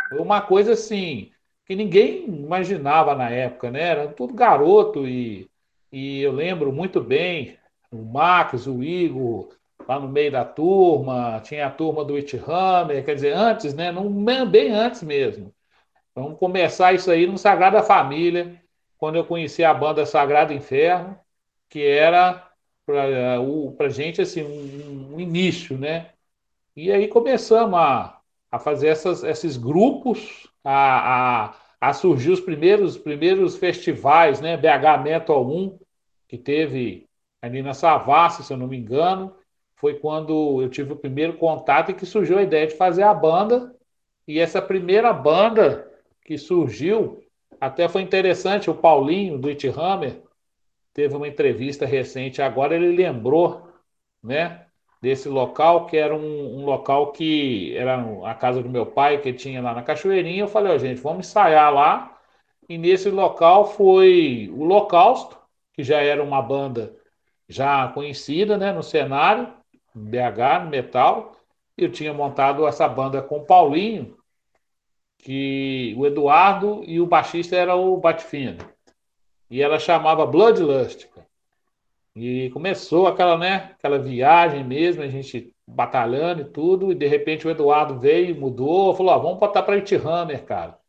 foi 0.09 0.19
uma 0.19 0.41
coisa 0.41 0.73
assim 0.73 1.31
que 1.65 1.75
ninguém 1.75 2.25
imaginava 2.27 3.15
na 3.15 3.29
época, 3.29 3.71
né? 3.71 3.81
Era 3.81 4.07
tudo 4.13 4.33
garoto 4.33 5.07
e 5.07 5.49
e 5.91 6.21
eu 6.21 6.31
lembro 6.31 6.71
muito 6.71 7.01
bem 7.01 7.57
o 7.91 8.03
Max, 8.03 8.67
o 8.67 8.83
Igor, 8.83 9.49
lá 9.87 9.99
no 9.99 10.07
meio 10.07 10.31
da 10.31 10.43
turma, 10.43 11.39
tinha 11.41 11.67
a 11.67 11.71
turma 11.71 12.03
do 12.03 12.15
It 12.15 12.35
Hammer, 12.45 13.05
quer 13.05 13.15
dizer, 13.15 13.33
antes, 13.33 13.73
né? 13.73 13.93
bem 14.49 14.71
antes 14.71 15.03
mesmo. 15.03 15.53
Vamos 16.13 16.39
começar 16.39 16.93
isso 16.93 17.11
aí 17.11 17.27
no 17.27 17.37
Sagrada 17.37 17.83
Família, 17.83 18.61
quando 18.97 19.15
eu 19.17 19.25
conheci 19.25 19.63
a 19.63 19.73
banda 19.73 20.05
Sagrado 20.05 20.53
Inferno, 20.53 21.17
que 21.69 21.85
era 21.85 22.49
para 22.85 23.89
gente 23.89 24.21
assim, 24.21 24.43
um, 24.43 25.15
um, 25.15 25.19
início, 25.19 25.77
né? 25.77 26.11
E 26.75 26.91
aí 26.91 27.07
começamos 27.07 27.77
a, 27.77 28.19
a 28.51 28.59
fazer 28.59 28.87
essas, 28.87 29.23
esses 29.23 29.57
grupos, 29.57 30.47
a, 30.63 31.45
a, 31.45 31.53
a 31.89 31.93
surgir 31.93 32.31
os 32.31 32.39
primeiros, 32.39 32.97
primeiros 32.97 33.57
festivais, 33.57 34.41
né? 34.41 34.57
BH 34.57 35.03
Metal 35.03 35.45
1, 35.47 35.79
que 36.27 36.35
teve 36.37 37.07
ali 37.41 37.61
na 37.61 37.75
Savassi, 37.75 38.43
se 38.43 38.51
eu 38.51 38.57
não 38.57 38.67
me 38.67 38.75
engano, 38.77 39.35
foi 39.75 39.99
quando 39.99 40.63
eu 40.63 40.69
tive 40.69 40.93
o 40.93 40.97
primeiro 40.97 41.37
contato 41.37 41.91
e 41.91 41.93
que 41.93 42.05
surgiu 42.05 42.39
a 42.39 42.43
ideia 42.43 42.65
de 42.65 42.75
fazer 42.75 43.03
a 43.03 43.13
banda. 43.13 43.75
E 44.27 44.39
essa 44.39 44.59
primeira 44.61 45.13
banda 45.13 45.87
que 46.23 46.37
surgiu 46.39 47.23
Até 47.61 47.87
foi 47.87 48.01
interessante, 48.01 48.69
o 48.69 48.75
Paulinho 48.75 49.37
do 49.37 49.47
It 49.49 49.67
Hammer 49.69 50.23
teve 50.93 51.15
uma 51.15 51.27
entrevista 51.27 51.85
recente 51.85 52.41
agora, 52.41 52.75
ele 52.75 52.95
lembrou, 52.95 53.69
né, 54.23 54.64
desse 55.05 55.29
local, 55.29 55.85
que 55.85 55.95
era 55.95 56.15
um, 56.15 56.61
um, 56.61 56.65
local 56.65 57.11
que 57.11 57.77
era 57.77 58.03
a 58.27 58.33
casa 58.33 58.63
do 58.63 58.67
meu 58.67 58.87
pai, 58.87 59.19
que 59.19 59.31
tinha 59.31 59.61
lá 59.61 59.71
na 59.71 59.83
Cachoeirinha. 59.83 60.41
Eu 60.41 60.47
falei, 60.47 60.71
ó, 60.71 60.75
oh, 60.75 60.79
gente, 60.79 60.99
vamos 60.99 61.27
ensaiar 61.27 61.71
lá. 61.71 62.17
E 62.67 62.75
nesse 62.75 63.11
local 63.11 63.67
foi 63.67 64.51
o 64.51 64.61
Holocausto, 64.61 65.37
que 65.73 65.83
já 65.83 66.01
era 66.01 66.23
uma 66.23 66.41
banda 66.41 66.95
já 67.47 67.87
conhecida, 67.89 68.57
né, 68.57 68.73
no 68.73 68.81
cenário, 68.81 69.53
BH, 69.93 70.63
no 70.63 70.69
metal. 70.71 71.35
Eu 71.77 71.91
tinha 71.91 72.11
montado 72.11 72.65
essa 72.65 72.87
banda 72.87 73.21
com 73.21 73.37
o 73.37 73.45
Paulinho, 73.45 74.17
que 75.19 75.93
o 75.99 76.07
Eduardo 76.07 76.81
e 76.83 76.99
o 76.99 77.05
baixista 77.05 77.55
era 77.55 77.75
o 77.75 77.95
Batfino. 77.97 78.57
E 79.51 79.61
ela 79.61 79.77
chamava 79.77 80.25
Bloodlust. 80.25 81.05
E 82.15 82.49
começou 82.51 83.07
aquela, 83.07 83.37
né, 83.37 83.71
aquela 83.77 83.99
viagem 83.99 84.63
mesmo, 84.63 85.03
a 85.03 85.07
gente 85.07 85.53
batalhando 85.67 86.41
e 86.41 86.45
tudo, 86.45 86.91
e 86.91 86.95
de 86.95 87.07
repente 87.07 87.45
o 87.47 87.51
Eduardo 87.51 87.99
veio, 87.99 88.39
mudou, 88.39 88.95
falou: 88.95 89.13
ó, 89.13 89.19
vamos 89.19 89.39
botar 89.39 89.63
para 89.63 89.75
It 89.75 89.93
Hammer, 89.95 90.45
cara. 90.45 90.79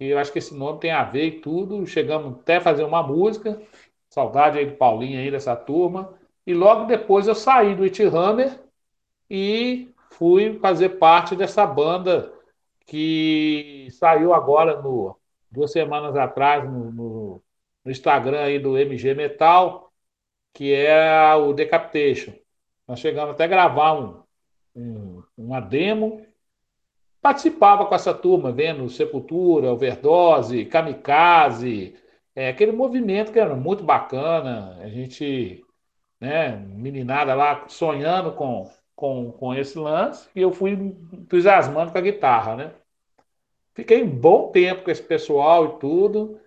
E 0.00 0.06
eu 0.08 0.18
acho 0.18 0.32
que 0.32 0.38
esse 0.38 0.54
nome 0.54 0.80
tem 0.80 0.90
a 0.92 1.04
ver 1.04 1.26
e 1.26 1.40
tudo. 1.40 1.86
Chegamos 1.86 2.40
até 2.40 2.56
a 2.56 2.60
fazer 2.60 2.84
uma 2.84 3.02
música, 3.02 3.60
saudade 4.08 4.58
aí 4.58 4.66
do 4.66 4.76
Paulinho 4.76 5.18
aí 5.18 5.30
dessa 5.30 5.56
turma. 5.56 6.14
E 6.46 6.54
logo 6.54 6.84
depois 6.86 7.26
eu 7.28 7.34
saí 7.34 7.74
do 7.74 7.84
It 7.84 8.02
Hammer 8.04 8.60
e 9.30 9.88
fui 10.12 10.58
fazer 10.60 10.90
parte 10.98 11.36
dessa 11.36 11.66
banda 11.66 12.32
que 12.86 13.88
saiu 13.92 14.32
agora 14.34 14.80
no 14.80 15.16
duas 15.50 15.72
semanas 15.72 16.16
atrás 16.16 16.64
no, 16.64 16.92
no, 16.92 17.42
no 17.84 17.90
Instagram 17.90 18.40
aí 18.40 18.58
do 18.58 18.76
MG 18.78 19.14
Metal 19.14 19.87
que 20.58 20.74
é 20.74 21.32
o 21.36 21.52
Decapitation. 21.52 22.32
Nós 22.88 22.98
chegamos 22.98 23.30
até 23.30 23.44
a 23.44 23.46
gravar 23.46 23.92
um, 23.92 24.20
um, 24.74 25.22
uma 25.36 25.60
demo. 25.60 26.26
Participava 27.22 27.86
com 27.86 27.94
essa 27.94 28.12
turma, 28.12 28.50
vendo 28.50 28.88
Sepultura, 28.88 29.72
Overdose, 29.72 30.64
Kamikaze, 30.64 31.94
é, 32.34 32.48
aquele 32.48 32.72
movimento 32.72 33.30
que 33.30 33.38
era 33.38 33.54
muito 33.54 33.84
bacana. 33.84 34.76
A 34.80 34.88
gente, 34.88 35.64
né, 36.20 36.56
meninada 36.56 37.36
lá 37.36 37.68
sonhando 37.68 38.32
com, 38.32 38.68
com, 38.96 39.30
com 39.30 39.54
esse 39.54 39.78
lance, 39.78 40.28
e 40.34 40.42
eu 40.42 40.50
fui 40.50 40.72
entusiasmando 40.72 41.92
com 41.92 41.98
a 41.98 42.00
guitarra, 42.00 42.56
né? 42.56 42.72
Fiquei 43.74 44.02
um 44.02 44.10
bom 44.10 44.50
tempo 44.50 44.82
com 44.82 44.90
esse 44.90 45.04
pessoal 45.04 45.66
e 45.66 45.78
tudo. 45.78 46.40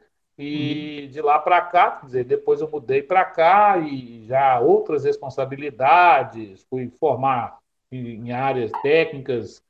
E 0.44 1.04
uhum. 1.04 1.12
de 1.12 1.22
lá 1.22 1.38
para 1.38 1.62
cá, 1.62 1.92
quer 1.92 2.06
dizer, 2.08 2.24
depois 2.24 2.62
eu 2.62 2.68
mudei 2.68 3.04
para 3.04 3.24
cá 3.24 3.78
e 3.78 4.26
já 4.26 4.60
outras 4.60 5.04
responsabilidades, 5.04 6.66
fui 6.68 6.92
formar 7.00 7.60
em 7.92 8.32
áreas 8.32 8.72
técnicas, 8.82 9.64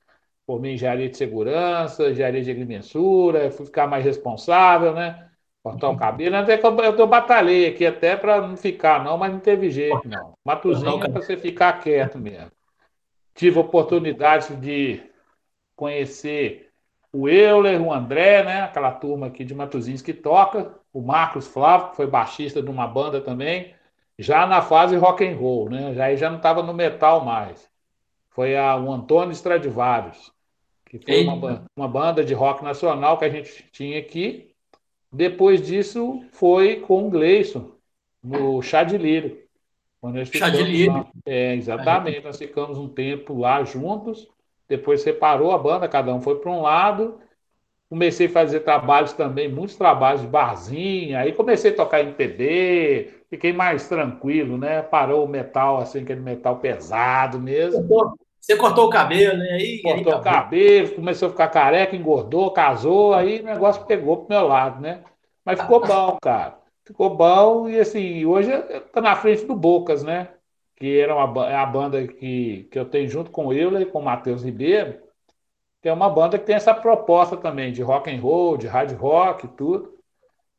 formei 0.45 0.75
engenharia 0.75 1.09
de 1.09 1.17
segurança, 1.17 2.09
engenharia 2.09 2.41
de 2.41 2.51
agrimensura, 2.51 3.51
fui 3.51 3.65
ficar 3.65 3.85
mais 3.85 4.05
responsável, 4.05 4.93
né? 4.93 5.27
Cortar 5.61 5.89
o 5.89 5.91
uhum. 5.91 5.97
cabelo, 5.97 6.37
até 6.37 6.57
que 6.57 6.65
eu, 6.65 6.79
eu 6.79 7.07
batalhei 7.07 7.67
aqui 7.67 7.85
até 7.85 8.15
para 8.15 8.47
não 8.47 8.55
ficar, 8.55 9.03
não, 9.03 9.17
mas 9.17 9.31
não 9.31 9.41
teve 9.41 9.69
jeito, 9.69 10.07
não. 10.07 10.33
Matuzinho 10.45 11.03
é 11.03 11.09
para 11.09 11.21
você 11.21 11.35
ficar 11.35 11.73
quieto 11.81 12.17
mesmo. 12.17 12.49
Tive 13.35 13.59
oportunidade 13.59 14.55
de 14.55 15.03
conhecer 15.75 16.70
o 17.13 17.27
Euler, 17.27 17.81
o 17.81 17.91
André, 17.91 18.43
né? 18.43 18.61
Aquela 18.61 18.91
turma 18.91 19.27
aqui 19.27 19.43
de 19.43 19.53
Matosinhos 19.53 20.01
que 20.01 20.13
toca, 20.13 20.73
o 20.93 21.01
Marcos 21.01 21.47
Flávio, 21.47 21.89
que 21.89 21.95
foi 21.97 22.07
baixista 22.07 22.61
de 22.61 22.69
uma 22.69 22.87
banda 22.87 23.19
também, 23.19 23.73
já 24.17 24.45
na 24.47 24.61
fase 24.61 24.95
rock 24.95 25.25
and 25.25 25.35
roll, 25.35 25.69
né? 25.69 25.93
Já 25.93 26.15
já 26.15 26.29
não 26.29 26.37
estava 26.37 26.63
no 26.63 26.73
metal 26.73 27.25
mais. 27.25 27.69
Foi 28.29 28.55
a, 28.55 28.77
o 28.77 28.91
Antônio 28.91 29.33
Stradivarius, 29.33 30.31
que 30.85 30.99
foi 30.99 31.25
uma, 31.25 31.65
uma, 31.75 31.87
banda 31.87 32.23
de 32.23 32.33
rock 32.33 32.63
nacional 32.63 33.17
que 33.17 33.25
a 33.25 33.29
gente 33.29 33.67
tinha 33.71 33.99
aqui. 33.99 34.53
Depois 35.11 35.61
disso 35.61 36.23
foi 36.31 36.79
com 36.79 37.07
o 37.07 37.09
Gleison, 37.09 37.71
no 38.23 38.61
Chá 38.61 38.83
de 38.83 38.97
Lírio. 38.97 39.41
Chá 40.25 40.49
de 40.49 40.63
Lírio. 40.63 41.05
É, 41.25 41.55
exatamente, 41.55 42.21
nós 42.21 42.37
ficamos 42.37 42.77
um 42.77 42.87
tempo 42.87 43.37
lá 43.37 43.63
juntos 43.65 44.29
depois 44.71 45.01
separou 45.01 45.51
a 45.51 45.57
banda, 45.57 45.87
cada 45.87 46.13
um 46.13 46.21
foi 46.21 46.39
para 46.39 46.49
um 46.49 46.61
lado. 46.61 47.19
Comecei 47.89 48.27
a 48.27 48.29
fazer 48.29 48.61
trabalhos 48.61 49.11
também, 49.11 49.49
muitos 49.49 49.75
trabalhos 49.75 50.21
de 50.21 50.27
barzinho. 50.27 51.17
Aí 51.17 51.33
comecei 51.33 51.71
a 51.71 51.75
tocar 51.75 51.99
MPB, 51.99 53.25
fiquei 53.29 53.51
mais 53.51 53.89
tranquilo, 53.89 54.57
né? 54.57 54.81
Parou 54.81 55.25
o 55.25 55.27
metal, 55.27 55.77
assim, 55.79 56.01
aquele 56.01 56.21
metal 56.21 56.57
pesado 56.59 57.37
mesmo. 57.37 57.85
Você 58.39 58.55
cortou 58.55 58.87
o 58.87 58.89
cabelo, 58.89 59.37
né? 59.37 59.49
Aí, 59.51 59.81
cortou 59.81 60.13
aí 60.13 60.19
o 60.19 60.23
cabelo, 60.23 60.95
começou 60.95 61.27
a 61.27 61.31
ficar 61.31 61.49
careca, 61.49 61.95
engordou, 61.95 62.51
casou, 62.51 63.13
aí 63.13 63.41
o 63.41 63.45
negócio 63.45 63.85
pegou 63.85 64.23
pro 64.23 64.37
meu 64.37 64.47
lado, 64.47 64.81
né? 64.81 65.03
Mas 65.43 65.59
ficou 65.59 65.85
bom, 65.85 66.17
cara. 66.21 66.57
Ficou 66.85 67.15
bom 67.15 67.67
e 67.67 67.77
assim, 67.77 68.25
hoje 68.25 68.51
tá 68.93 69.01
na 69.01 69.17
frente 69.17 69.45
do 69.45 69.55
Bocas, 69.55 70.01
né? 70.01 70.29
Que 70.81 70.99
era 70.99 71.15
uma, 71.15 71.47
é 71.47 71.55
a 71.55 71.65
banda 71.67 72.07
que, 72.07 72.67
que 72.71 72.79
eu 72.79 72.85
tenho 72.85 73.07
junto 73.07 73.29
com 73.29 73.45
o 73.45 73.53
Euler 73.53 73.83
e 73.83 73.85
com 73.85 73.99
o 73.99 74.03
Matheus 74.03 74.43
Ribeiro, 74.43 74.99
que 75.79 75.87
é 75.87 75.93
uma 75.93 76.09
banda 76.09 76.39
que 76.39 76.45
tem 76.45 76.55
essa 76.55 76.73
proposta 76.73 77.37
também 77.37 77.71
de 77.71 77.83
rock 77.83 78.09
and 78.09 78.19
roll, 78.19 78.57
de 78.57 78.65
hard 78.65 78.91
rock 78.93 79.45
e 79.45 79.49
tudo. 79.49 79.95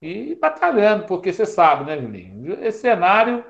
E 0.00 0.36
batalhando, 0.36 1.06
porque 1.06 1.32
você 1.32 1.44
sabe, 1.44 1.84
né, 1.84 2.00
Julinho? 2.00 2.56
Esse 2.64 2.82
cenário 2.82 3.44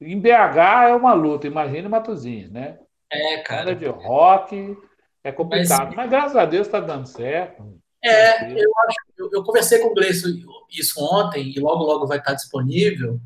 em 0.00 0.18
BH 0.18 0.88
é 0.88 0.94
uma 0.96 1.12
luta, 1.12 1.46
imagina 1.46 1.88
Matozinhos, 1.88 2.50
né? 2.50 2.80
É, 3.08 3.36
cara. 3.42 3.66
Banda 3.66 3.76
de 3.76 3.86
rock 3.86 4.76
é 5.22 5.30
complicado, 5.30 5.86
mas, 5.86 5.94
mas 5.94 6.10
graças 6.10 6.36
a 6.36 6.44
Deus 6.44 6.66
está 6.66 6.80
dando 6.80 7.06
certo. 7.06 7.78
É, 8.02 8.50
eu, 8.50 8.72
acho, 8.88 8.98
eu, 9.16 9.30
eu 9.32 9.44
conversei 9.44 9.78
com 9.78 9.90
o 9.90 9.94
Gleice 9.94 10.44
isso 10.72 11.00
ontem 11.00 11.52
e 11.54 11.60
logo, 11.60 11.84
logo 11.84 12.08
vai 12.08 12.18
estar 12.18 12.34
disponível. 12.34 13.20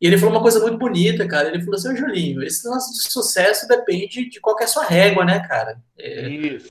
E 0.00 0.06
ele 0.06 0.16
falou 0.16 0.34
uma 0.34 0.42
coisa 0.42 0.60
muito 0.60 0.78
bonita, 0.78 1.26
cara. 1.26 1.48
Ele 1.48 1.60
falou 1.60 1.74
assim, 1.74 1.96
Julinho, 1.96 2.42
esse 2.42 2.66
lance 2.68 2.92
de 2.92 3.10
sucesso 3.10 3.66
depende 3.66 4.28
de 4.28 4.40
qual 4.40 4.56
é 4.60 4.64
a 4.64 4.68
sua 4.68 4.84
régua, 4.84 5.24
né, 5.24 5.40
cara? 5.40 5.80
É, 5.98 6.28
isso. 6.28 6.68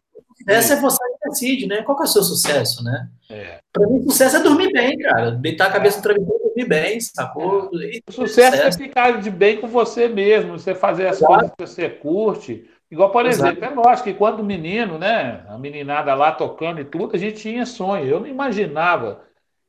Essa 0.47 0.75
é 0.75 0.79
você 0.79 0.97
que 0.97 1.29
decide, 1.29 1.67
né? 1.67 1.81
Qual 1.81 1.99
é 1.99 2.03
o 2.03 2.07
seu 2.07 2.23
sucesso, 2.23 2.81
né? 2.83 3.09
É. 3.29 3.59
Pra 3.73 3.85
mim, 3.87 4.01
sucesso 4.03 4.37
é 4.37 4.39
dormir 4.39 4.71
bem, 4.71 4.97
cara. 4.99 5.31
Deitar 5.31 5.67
a 5.67 5.73
cabeça 5.73 5.97
no 5.97 6.03
travesseiro 6.03 6.39
e 6.39 6.47
dormir 6.47 6.65
bem, 6.69 6.99
sacou? 7.01 7.69
É. 7.81 7.99
O 8.07 8.11
sucesso, 8.11 8.55
é 8.55 8.57
sucesso, 8.57 8.81
é 8.81 8.85
ficar 8.85 9.19
de 9.19 9.29
bem 9.29 9.59
com 9.59 9.67
você 9.67 10.07
mesmo, 10.07 10.57
você 10.57 10.73
fazer 10.73 11.07
as 11.07 11.17
Exato. 11.17 11.33
coisas 11.33 11.51
que 11.51 11.67
você 11.67 11.89
curte. 11.89 12.69
Igual, 12.89 13.11
por 13.11 13.25
Exato. 13.25 13.51
exemplo, 13.51 13.65
é 13.65 13.69
lógico 13.69 14.07
que 14.07 14.13
quando 14.13 14.41
menino, 14.41 14.97
né, 14.97 15.43
a 15.49 15.57
meninada 15.57 16.13
lá 16.15 16.31
tocando 16.31 16.79
e 16.79 16.85
tudo, 16.85 17.15
a 17.15 17.19
gente 17.19 17.41
tinha 17.41 17.65
sonho. 17.65 18.05
Eu 18.05 18.21
não 18.21 18.27
imaginava 18.27 19.21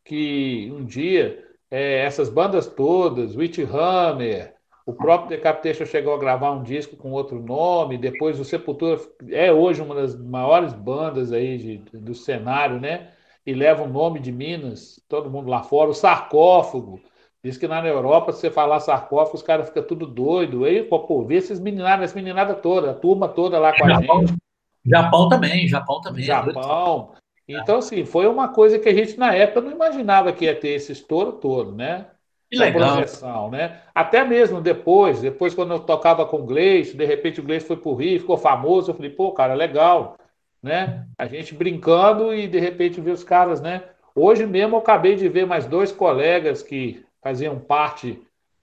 que 0.04 0.72
um 0.72 0.84
dia 0.84 1.44
é, 1.70 2.00
essas 2.04 2.28
bandas 2.28 2.66
todas, 2.66 3.36
Witch 3.36 3.58
Hammer, 3.58 4.54
o 4.86 4.92
próprio 4.94 5.28
Decapitation 5.28 5.84
chegou 5.84 6.14
a 6.14 6.18
gravar 6.18 6.50
um 6.52 6.62
disco 6.62 6.96
com 6.96 7.12
outro 7.12 7.42
nome, 7.42 7.98
depois 7.98 8.40
o 8.40 8.44
Sepultura 8.44 8.98
é 9.28 9.52
hoje 9.52 9.82
uma 9.82 9.94
das 9.94 10.18
maiores 10.18 10.72
bandas 10.72 11.30
aí 11.30 11.58
de, 11.58 11.76
do 11.98 12.14
cenário, 12.14 12.80
né? 12.80 13.10
E 13.44 13.52
leva 13.52 13.82
o 13.82 13.88
nome 13.88 14.18
de 14.18 14.32
Minas, 14.32 14.98
todo 15.06 15.30
mundo 15.30 15.50
lá 15.50 15.62
fora, 15.62 15.90
o 15.90 15.94
sarcófago. 15.94 17.00
Diz 17.44 17.56
que 17.58 17.68
na 17.68 17.86
Europa, 17.86 18.32
se 18.32 18.40
você 18.40 18.50
falar 18.50 18.80
sarcófago, 18.80 19.36
os 19.36 19.42
caras 19.42 19.68
ficam 19.68 19.82
tudo 19.82 20.06
doido. 20.06 20.64
Aí, 20.64 20.82
pô, 20.82 21.24
vê 21.24 21.36
esses 21.36 21.60
meninadas, 21.60 22.10
essa 22.10 22.16
meninada 22.16 22.54
toda, 22.54 22.90
a 22.90 22.94
turma 22.94 23.28
toda 23.28 23.58
lá 23.58 23.76
com 23.76 23.84
a 23.84 23.88
Japão, 23.90 24.26
gente. 24.26 24.38
Japão 24.86 25.28
também, 25.28 25.68
Japão 25.68 26.00
também. 26.00 26.24
Japão. 26.24 27.12
Então, 27.48 27.78
assim, 27.78 28.04
foi 28.04 28.26
uma 28.26 28.48
coisa 28.48 28.78
que 28.78 28.88
a 28.88 28.94
gente, 28.94 29.18
na 29.18 29.34
época, 29.34 29.62
não 29.62 29.70
imaginava 29.70 30.32
que 30.32 30.44
ia 30.44 30.54
ter 30.54 30.70
esse 30.70 30.92
estouro 30.92 31.32
todo, 31.32 31.72
né? 31.72 32.06
Que 32.50 32.58
legal. 32.58 32.96
Projeção, 32.96 33.50
né? 33.50 33.80
Até 33.94 34.24
mesmo 34.24 34.60
depois, 34.60 35.20
depois 35.20 35.54
quando 35.54 35.72
eu 35.72 35.80
tocava 35.80 36.24
com 36.26 36.38
o 36.38 36.46
Gleice, 36.46 36.96
de 36.96 37.04
repente 37.04 37.40
o 37.40 37.42
Gleice 37.42 37.66
foi 37.66 37.76
pro 37.76 37.94
Rio, 37.94 38.20
ficou 38.20 38.38
famoso, 38.38 38.90
eu 38.90 38.94
falei, 38.94 39.10
pô, 39.10 39.32
cara, 39.32 39.54
legal, 39.54 40.16
né? 40.62 41.06
A 41.18 41.26
gente 41.26 41.54
brincando 41.54 42.34
e 42.34 42.46
de 42.46 42.58
repente 42.58 43.00
ver 43.00 43.10
os 43.10 43.24
caras, 43.24 43.60
né? 43.60 43.82
Hoje 44.14 44.46
mesmo 44.46 44.76
eu 44.76 44.80
acabei 44.80 45.14
de 45.14 45.28
ver 45.28 45.46
mais 45.46 45.66
dois 45.66 45.92
colegas 45.92 46.62
que 46.62 47.04
faziam 47.22 47.58
parte 47.58 48.20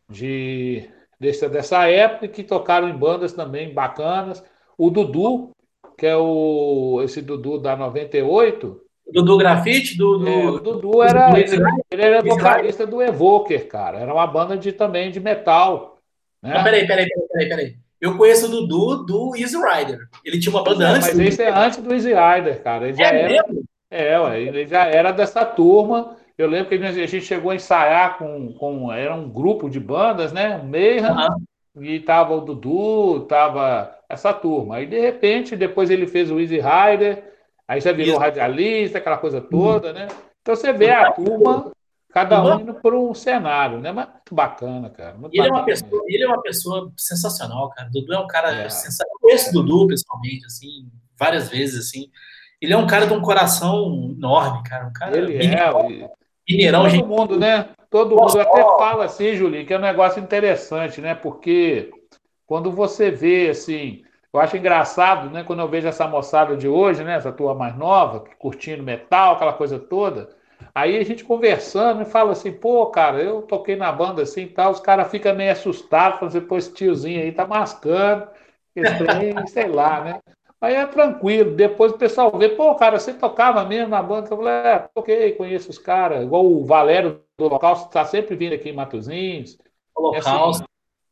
de, 0.09 0.89
dessa, 1.19 1.47
dessa 1.47 1.87
época 1.87 2.25
e 2.25 2.29
que 2.29 2.43
tocaram 2.43 2.89
em 2.89 2.97
bandas 2.97 3.33
também 3.33 3.73
bacanas. 3.73 4.43
O 4.77 4.89
Dudu, 4.89 5.51
que 5.97 6.05
é 6.05 6.15
o, 6.15 7.01
esse 7.03 7.21
Dudu 7.21 7.59
da 7.59 7.75
98. 7.75 8.81
Dudu 9.11 9.37
Grafite? 9.37 9.97
Do, 9.97 10.27
É, 10.27 10.45
o 10.47 10.59
Dudu 10.59 11.03
era, 11.03 11.39
ele, 11.39 11.55
ele 11.91 12.01
era 12.01 12.21
vocalista 12.21 12.87
do 12.87 13.01
Evoker, 13.01 13.67
cara. 13.67 13.99
Era 13.99 14.13
uma 14.13 14.27
banda 14.27 14.57
de, 14.57 14.71
também 14.71 15.11
de 15.11 15.19
metal. 15.19 15.99
Né? 16.41 16.53
Não, 16.53 16.63
peraí, 16.63 16.87
peraí, 16.87 17.07
peraí, 17.31 17.49
peraí. 17.49 17.75
Eu 18.01 18.17
conheço 18.17 18.47
o 18.47 18.49
Dudu 18.49 19.05
do 19.05 19.35
Easy 19.35 19.55
Rider. 19.55 19.99
Ele 20.23 20.39
tinha 20.39 20.53
uma 20.53 20.63
banda 20.63 20.83
é, 20.83 20.87
antes. 20.87 21.07
Mas 21.07 21.19
esse 21.19 21.43
é 21.43 21.49
antes 21.49 21.77
do 21.77 21.93
Easy 21.93 22.09
Rider, 22.09 22.61
cara. 22.61 22.87
Ele 22.87 22.97
já 22.97 23.05
é 23.05 23.21
era. 23.21 23.29
Mesmo? 23.29 23.63
É, 23.89 24.19
ué, 24.19 24.41
ele 24.41 24.67
já 24.67 24.85
era 24.85 25.11
dessa 25.11 25.45
turma. 25.45 26.17
Eu 26.37 26.49
lembro 26.49 26.67
que 26.67 26.75
a 26.75 26.91
gente 26.91 27.21
chegou 27.21 27.51
a 27.51 27.55
ensaiar 27.55 28.17
com, 28.17 28.51
com 28.53 28.91
era 28.91 29.15
um 29.15 29.29
grupo 29.29 29.69
de 29.69 29.79
bandas, 29.79 30.33
né? 30.33 30.61
Meia, 30.61 31.13
uhum. 31.13 31.83
e 31.83 31.99
tava 32.01 32.35
o 32.35 32.41
Dudu, 32.41 33.21
tava 33.21 33.95
essa 34.15 34.33
turma. 34.33 34.77
Aí, 34.77 34.85
de 34.85 34.99
repente, 34.99 35.55
depois 35.55 35.89
ele 35.89 36.07
fez 36.07 36.31
o 36.31 36.39
Easy 36.39 36.59
Rider, 36.59 37.23
aí 37.67 37.79
já 37.79 37.91
virou 37.91 38.13
Isso. 38.13 38.19
radialista, 38.19 38.97
aquela 38.97 39.17
coisa 39.17 39.39
toda, 39.39 39.93
né? 39.93 40.07
Então 40.41 40.55
você 40.55 40.73
vê 40.73 40.91
a 40.91 41.11
turma, 41.11 41.71
cada 42.09 42.43
um 42.43 42.59
indo 42.59 42.73
por 42.75 42.93
um 42.93 43.13
cenário, 43.13 43.79
né? 43.79 43.91
Mas 43.91 44.07
muito 44.07 44.35
bacana, 44.35 44.89
cara. 44.89 45.15
Muito 45.15 45.33
ele, 45.33 45.43
bacana 45.43 45.57
é 45.57 45.59
uma 45.59 45.65
pessoa, 45.65 46.03
ele 46.07 46.23
é 46.23 46.27
uma 46.27 46.41
pessoa 46.41 46.93
sensacional, 46.97 47.69
cara. 47.69 47.89
Dudu 47.91 48.13
é 48.13 48.19
um 48.19 48.27
cara 48.27 48.51
é. 48.51 48.69
sensacional. 48.69 49.13
Eu 49.15 49.19
conheço 49.21 49.53
Dudu 49.53 49.87
pessoalmente, 49.87 50.45
assim, 50.45 50.89
várias 51.17 51.49
vezes, 51.49 51.87
assim. 51.87 52.09
Ele 52.61 52.73
é 52.73 52.77
um 52.77 52.87
cara 52.87 53.05
de 53.05 53.13
um 53.13 53.21
coração 53.21 54.13
enorme, 54.17 54.63
cara. 54.63 54.87
Um 54.87 54.93
cara 54.93 55.17
ele 55.17 55.37
mineirão, 55.37 55.91
é. 55.91 56.09
Mineirão, 56.47 56.81
todo 56.81 56.91
gente... 56.91 57.05
mundo, 57.05 57.39
né? 57.39 57.69
Todo 57.89 58.15
Nossa, 58.15 58.37
mundo 58.37 58.47
até 58.49 58.61
fala 58.61 59.05
assim, 59.05 59.35
Julinho, 59.35 59.65
que 59.65 59.73
é 59.73 59.77
um 59.77 59.81
negócio 59.81 60.21
interessante, 60.21 61.01
né? 61.01 61.15
Porque 61.15 61.91
quando 62.45 62.71
você 62.71 63.11
vê, 63.11 63.49
assim, 63.49 64.03
eu 64.33 64.39
acho 64.39 64.57
engraçado, 64.57 65.29
né? 65.29 65.43
Quando 65.43 65.61
eu 65.61 65.67
vejo 65.67 65.87
essa 65.87 66.07
moçada 66.07 66.57
de 66.57 66.67
hoje, 66.67 67.03
né? 67.03 67.15
Essa 67.15 67.31
tua 67.31 67.55
mais 67.55 67.75
nova, 67.77 68.23
curtindo 68.37 68.83
metal, 68.83 69.35
aquela 69.35 69.53
coisa 69.53 69.79
toda. 69.79 70.29
Aí 70.73 70.97
a 70.97 71.03
gente 71.03 71.23
conversando 71.23 72.01
e 72.01 72.05
fala 72.05 72.31
assim, 72.31 72.51
pô, 72.51 72.85
cara, 72.87 73.21
eu 73.21 73.41
toquei 73.43 73.75
na 73.75 73.91
banda 73.91 74.21
assim 74.23 74.43
e 74.43 74.49
tal, 74.49 74.71
os 74.71 74.79
caras 74.79 75.09
ficam 75.09 75.35
meio 75.35 75.51
assustados, 75.51 76.19
falando 76.19 76.35
assim, 76.35 76.47
pô, 76.47 76.57
esse 76.57 76.73
tiozinho 76.73 77.21
aí 77.21 77.31
tá 77.31 77.45
mascando, 77.47 78.27
trem, 78.73 79.35
sei 79.47 79.67
lá, 79.67 80.03
né? 80.03 80.19
Aí 80.59 80.75
é 80.75 80.85
tranquilo, 80.85 81.55
depois 81.55 81.91
o 81.91 81.97
pessoal 81.97 82.35
vê, 82.37 82.49
pô, 82.49 82.73
cara, 82.75 82.99
você 82.99 83.13
tocava 83.13 83.63
mesmo 83.65 83.89
na 83.89 84.01
banda? 84.01 84.27
Eu 84.29 84.37
falei, 84.37 84.53
é, 84.53 84.79
toquei, 84.93 85.31
conheço 85.33 85.69
os 85.69 85.77
caras, 85.77 86.23
igual 86.23 86.45
o 86.45 86.65
Valério 86.65 87.21
do 87.37 87.47
local, 87.47 87.73
está 87.73 88.03
sempre 88.03 88.35
vindo 88.35 88.53
aqui 88.53 88.69
em 88.69 88.73
Matozinhos. 88.73 89.57
Local. 89.97 90.51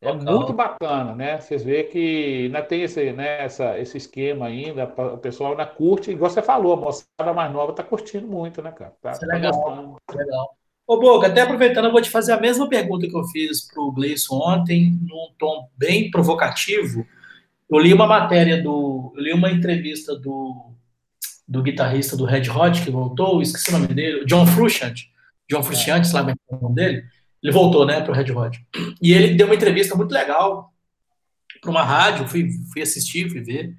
É, 0.04 0.10
é 0.10 0.14
muito 0.14 0.54
bacana, 0.54 1.16
né? 1.16 1.40
Vocês 1.40 1.64
vê 1.64 1.84
que 1.84 2.46
ainda 2.46 2.62
tem 2.62 2.84
esse, 2.84 3.14
né, 3.14 3.44
essa, 3.44 3.80
esse 3.80 3.98
esquema 3.98 4.48
ainda, 4.48 4.86
o 4.86 5.18
pessoal 5.18 5.52
ainda 5.52 5.66
curte, 5.66 6.12
igual 6.12 6.30
você 6.30 6.42
falou, 6.42 6.74
a 6.74 6.78
moçada 6.78 7.34
mais 7.34 7.52
nova 7.52 7.72
está 7.72 7.84
curtindo 7.84 8.28
muito, 8.28 8.62
né, 8.62 8.72
cara? 8.72 8.94
Tá, 9.02 9.12
Isso 9.12 9.24
é 9.24 9.34
legal, 9.34 9.98
tá 10.06 10.16
legal. 10.16 10.58
Ô, 10.86 11.00
Boca, 11.00 11.28
até 11.28 11.42
aproveitando, 11.42 11.86
eu 11.86 11.92
vou 11.92 12.02
te 12.02 12.10
fazer 12.10 12.34
a 12.34 12.40
mesma 12.40 12.68
pergunta 12.68 13.08
que 13.08 13.16
eu 13.16 13.24
fiz 13.26 13.68
para 13.72 13.82
o 13.82 13.92
Gleison 13.92 14.36
ontem, 14.36 15.00
num 15.02 15.30
tom 15.40 15.70
bem 15.78 16.12
provocativo. 16.12 17.06
Eu 17.72 17.80
li 17.80 17.94
uma 17.94 18.06
matéria 18.06 18.62
do. 18.62 19.14
Eu 19.16 19.24
li 19.24 19.34
uma 19.34 19.50
entrevista 19.50 20.14
do, 20.14 20.74
do 21.48 21.64
guitarrista 21.64 22.18
do 22.18 22.26
Red 22.26 22.50
Hot, 22.50 22.84
que 22.84 22.92
voltou, 22.92 23.42
esqueci 23.42 23.70
o 23.70 23.80
nome 23.80 23.88
dele, 23.94 24.26
John 24.26 24.46
Frusciante. 24.46 25.10
John 25.50 25.64
Frusciante, 25.64 26.08
é. 26.08 26.12
sabe 26.12 26.34
o 26.50 26.56
nome 26.58 26.76
dele? 26.76 27.04
Ele 27.44 27.52
voltou, 27.52 27.86
né, 27.86 28.00
para 28.00 28.12
o 28.12 28.16
Red 28.16 28.32
Hot. 28.32 28.66
E 29.02 29.12
ele 29.12 29.36
deu 29.36 29.48
uma 29.48 29.56
entrevista 29.56 29.96
muito 29.96 30.14
legal 30.14 30.74
para 31.62 31.70
uma 31.70 31.84
rádio, 31.84 32.28
fui, 32.28 32.50
fui 32.72 32.82
assistir, 32.82 33.30
fui 33.30 33.42
ver. 33.42 33.76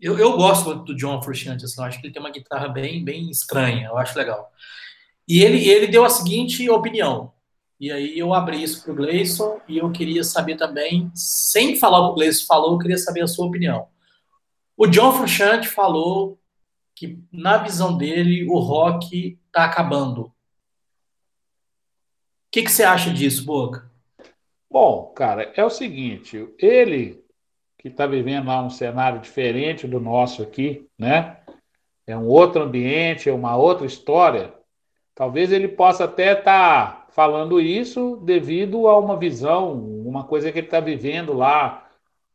Eu, 0.00 0.18
eu 0.18 0.36
gosto 0.36 0.74
do 0.74 0.96
John 0.96 1.22
Frusciante, 1.22 1.64
assim, 1.64 1.80
eu 1.80 1.84
acho 1.84 2.00
que 2.00 2.06
ele 2.06 2.12
tem 2.12 2.22
uma 2.22 2.32
guitarra 2.32 2.68
bem, 2.68 3.04
bem 3.04 3.30
estranha, 3.30 3.88
eu 3.88 3.96
acho 3.96 4.18
legal. 4.18 4.50
E 5.28 5.42
ele, 5.42 5.68
ele 5.68 5.86
deu 5.86 6.04
a 6.04 6.10
seguinte 6.10 6.68
opinião. 6.68 7.32
E 7.78 7.92
aí 7.92 8.18
eu 8.18 8.34
abri 8.34 8.62
isso 8.62 8.82
para 8.82 8.92
o 8.92 8.96
Gleison 8.96 9.60
e 9.68 9.78
eu 9.78 9.90
queria 9.90 10.24
saber 10.24 10.56
também, 10.56 11.10
sem 11.14 11.76
falar 11.76 12.00
o 12.00 12.06
que 12.06 12.12
o 12.12 12.14
Gleison 12.16 12.46
falou, 12.46 12.72
eu 12.72 12.78
queria 12.78 12.98
saber 12.98 13.22
a 13.22 13.26
sua 13.28 13.46
opinião. 13.46 13.86
O 14.76 14.86
John 14.86 15.12
Frusciante 15.12 15.68
falou 15.68 16.38
que, 16.94 17.18
na 17.32 17.58
visão 17.58 17.96
dele, 17.96 18.46
o 18.48 18.58
rock 18.58 19.38
está 19.46 19.64
acabando 19.64 20.32
que, 22.50 22.62
que 22.62 22.70
você 22.72 22.82
acha 22.82 23.12
disso, 23.12 23.44
Boca? 23.44 23.88
Bom, 24.70 25.12
cara, 25.14 25.52
é 25.54 25.64
o 25.64 25.70
seguinte, 25.70 26.48
ele 26.58 27.22
que 27.78 27.88
está 27.88 28.06
vivendo 28.06 28.48
lá 28.48 28.62
um 28.62 28.70
cenário 28.70 29.20
diferente 29.20 29.86
do 29.86 29.98
nosso 29.98 30.42
aqui, 30.42 30.86
né? 30.98 31.38
É 32.06 32.16
um 32.16 32.26
outro 32.26 32.62
ambiente, 32.62 33.28
é 33.28 33.32
uma 33.32 33.56
outra 33.56 33.86
história. 33.86 34.52
Talvez 35.14 35.50
ele 35.50 35.68
possa 35.68 36.04
até 36.04 36.32
estar 36.32 36.42
tá 36.42 37.06
falando 37.10 37.60
isso 37.60 38.16
devido 38.16 38.86
a 38.86 38.98
uma 38.98 39.16
visão, 39.16 39.72
uma 39.72 40.24
coisa 40.24 40.52
que 40.52 40.58
ele 40.58 40.66
está 40.66 40.80
vivendo 40.80 41.32
lá, 41.32 41.88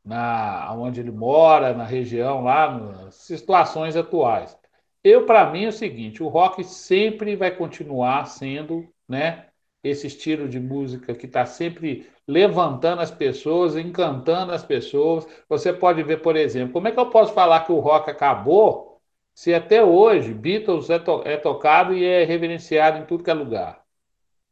na 0.04 0.73
onde 0.73 0.99
ele 0.99 1.12
mora, 1.12 1.73
na 1.73 1.84
região 1.84 2.43
lá, 2.43 2.71
nas 2.71 3.15
situações 3.15 3.95
atuais. 3.95 4.58
Eu, 5.04 5.25
para 5.25 5.49
mim, 5.51 5.65
é 5.65 5.69
o 5.69 5.71
seguinte: 5.71 6.23
o 6.23 6.28
rock 6.28 6.63
sempre 6.63 7.36
vai 7.36 7.51
continuar 7.51 8.25
sendo, 8.25 8.88
né? 9.08 9.47
Esse 9.86 10.08
estilo 10.08 10.50
de 10.50 10.60
música 10.60 11.13
que 11.13 11.28
está 11.28 11.45
sempre 11.45 12.08
levantando 12.28 13.02
as 13.02 13.12
pessoas, 13.12 13.78
encantando 13.78 14.52
as 14.52 14.63
pessoas. 14.63 15.28
Você 15.48 15.71
pode 15.71 16.02
ver, 16.02 16.21
por 16.21 16.36
exemplo, 16.36 16.74
como 16.74 16.88
é 16.88 16.91
que 16.91 17.00
eu 17.00 17.10
posso 17.10 17.34
falar 17.34 17.65
que 17.65 17.71
o 17.71 17.80
rock 17.80 18.10
acabou 18.10 19.00
se 19.36 19.54
até 19.54 19.84
hoje 19.84 20.34
Beatles 20.34 20.89
é, 20.89 20.98
to 20.98 21.21
é 21.26 21.38
tocado 21.38 21.93
e 21.93 22.04
é 22.04 22.24
reverenciado 22.24 22.98
em 22.98 23.06
tudo 23.06 23.24
que 23.24 23.30
é 23.30 23.34
lugar? 23.34 23.84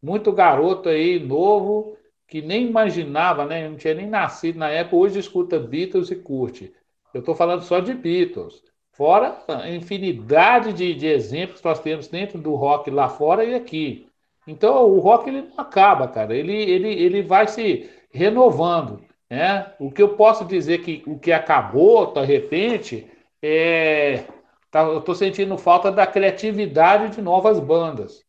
Muito 0.01 0.31
garoto 0.31 0.89
aí, 0.89 1.19
novo, 1.19 1.97
que 2.27 2.41
nem 2.41 2.67
imaginava, 2.67 3.45
né? 3.45 3.67
não 3.67 3.77
tinha 3.77 3.93
nem 3.95 4.07
nascido 4.07 4.59
na 4.59 4.69
época, 4.69 4.97
hoje 4.97 5.19
escuta 5.19 5.59
Beatles 5.59 6.11
e 6.11 6.15
curte. 6.15 6.73
Eu 7.13 7.21
estou 7.21 7.33
falando 7.33 7.63
só 7.63 7.79
de 7.79 7.93
Beatles. 7.93 8.61
Fora 8.91 9.43
a 9.47 9.69
infinidade 9.69 10.73
de, 10.73 10.93
de 10.93 11.07
exemplos 11.07 11.59
que 11.59 11.67
nós 11.67 11.79
temos 11.79 12.07
dentro 12.07 12.39
do 12.39 12.53
rock 12.53 12.91
lá 12.91 13.09
fora 13.09 13.43
e 13.43 13.55
aqui. 13.55 14.07
Então 14.47 14.85
o 14.85 14.99
rock 14.99 15.29
ele 15.29 15.41
não 15.41 15.59
acaba, 15.59 16.07
cara. 16.07 16.35
Ele, 16.35 16.53
ele, 16.53 16.89
ele 16.89 17.21
vai 17.21 17.47
se 17.47 17.89
renovando. 18.11 19.01
Né? 19.29 19.73
O 19.79 19.91
que 19.91 20.01
eu 20.01 20.15
posso 20.15 20.45
dizer 20.45 20.79
que 20.83 21.03
o 21.07 21.17
que 21.17 21.31
acabou, 21.31 22.13
de 22.13 22.23
repente, 22.23 23.09
é. 23.41 24.25
Tá, 24.69 24.81
eu 24.81 24.99
estou 24.99 25.13
sentindo 25.13 25.55
falta 25.57 25.91
da 25.91 26.07
criatividade 26.07 27.15
de 27.15 27.21
novas 27.21 27.59
bandas. 27.59 28.23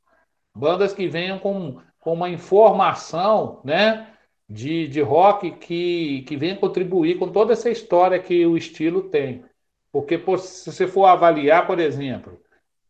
Bandas 0.54 0.92
que 0.92 1.08
venham 1.08 1.38
com, 1.38 1.80
com 1.98 2.12
uma 2.12 2.28
informação 2.28 3.62
né, 3.64 4.08
de, 4.48 4.86
de 4.88 5.00
rock 5.00 5.52
que, 5.52 6.22
que 6.22 6.36
venha 6.36 6.56
contribuir 6.56 7.18
com 7.18 7.32
toda 7.32 7.54
essa 7.54 7.70
história 7.70 8.18
que 8.18 8.44
o 8.44 8.58
estilo 8.58 9.04
tem. 9.04 9.42
Porque 9.90 10.18
pô, 10.18 10.36
se 10.36 10.70
você 10.70 10.86
for 10.86 11.06
avaliar, 11.06 11.66
por 11.66 11.78
exemplo, 11.78 12.38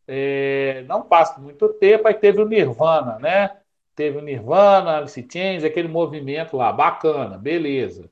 é, 0.07 0.83
não 0.87 1.01
passa 1.03 1.39
muito 1.39 1.69
tempo, 1.73 2.07
aí 2.07 2.13
teve 2.13 2.41
o 2.41 2.47
Nirvana, 2.47 3.17
né? 3.19 3.57
Teve 3.95 4.17
o 4.17 4.21
Nirvana, 4.21 4.97
Alice 4.97 5.27
Chains, 5.31 5.63
aquele 5.63 5.87
movimento 5.87 6.57
lá, 6.57 6.71
bacana, 6.71 7.37
beleza. 7.37 8.09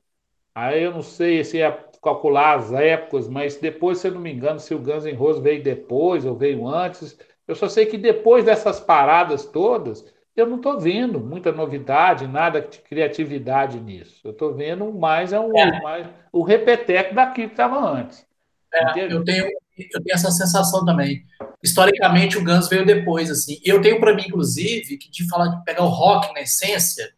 Aí 0.54 0.82
eu 0.82 0.92
não 0.92 1.02
sei 1.02 1.44
se 1.44 1.60
é 1.60 1.70
calcular 2.02 2.58
as 2.58 2.72
épocas, 2.72 3.28
mas 3.28 3.56
depois, 3.56 3.98
se 3.98 4.08
eu 4.08 4.12
não 4.12 4.20
me 4.20 4.32
engano, 4.32 4.60
se 4.60 4.74
o 4.74 4.78
Guns 4.78 5.04
N' 5.04 5.14
Roses 5.14 5.42
veio 5.42 5.62
depois 5.62 6.24
ou 6.24 6.36
veio 6.36 6.66
antes, 6.66 7.18
eu 7.48 7.54
só 7.54 7.68
sei 7.68 7.86
que 7.86 7.98
depois 7.98 8.44
dessas 8.44 8.78
paradas 8.78 9.46
todas, 9.46 10.04
eu 10.36 10.46
não 10.46 10.56
estou 10.56 10.80
vendo 10.80 11.20
muita 11.20 11.52
novidade, 11.52 12.26
nada 12.26 12.60
de 12.60 12.78
criatividade 12.78 13.78
nisso. 13.80 14.20
Eu 14.24 14.32
estou 14.32 14.52
vendo 14.52 14.92
mais, 14.92 15.32
é 15.32 15.40
um, 15.40 15.56
é. 15.56 15.80
mais 15.82 16.06
o 16.32 16.42
repeteco 16.42 17.14
daquilo 17.14 17.48
que 17.48 17.54
estava 17.54 17.78
antes. 17.78 18.26
É, 18.72 19.04
eu, 19.12 19.22
tenho, 19.24 19.46
eu 19.46 20.02
tenho 20.02 20.14
essa 20.14 20.30
sensação 20.30 20.84
também 20.84 21.24
historicamente 21.64 22.36
o 22.36 22.44
Guns 22.44 22.68
veio 22.68 22.84
depois, 22.84 23.30
assim. 23.30 23.58
E 23.64 23.68
eu 23.70 23.80
tenho 23.80 23.98
para 23.98 24.14
mim, 24.14 24.24
inclusive, 24.26 24.98
que 24.98 25.10
de 25.10 25.26
falar 25.26 25.48
de 25.48 25.64
pegar 25.64 25.82
o 25.82 25.88
rock 25.88 26.32
na 26.34 26.42
essência, 26.42 27.10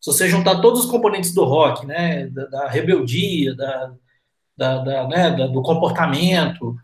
se 0.00 0.12
você 0.12 0.28
juntar 0.28 0.60
todos 0.60 0.84
os 0.84 0.90
componentes 0.90 1.32
do 1.32 1.44
rock, 1.44 1.86
né, 1.86 2.26
da, 2.26 2.46
da 2.46 2.68
rebeldia, 2.68 3.54
da, 3.54 3.92
da, 4.56 4.78
da 4.78 5.08
né, 5.08 5.30
do 5.46 5.62
comportamento, 5.62 6.74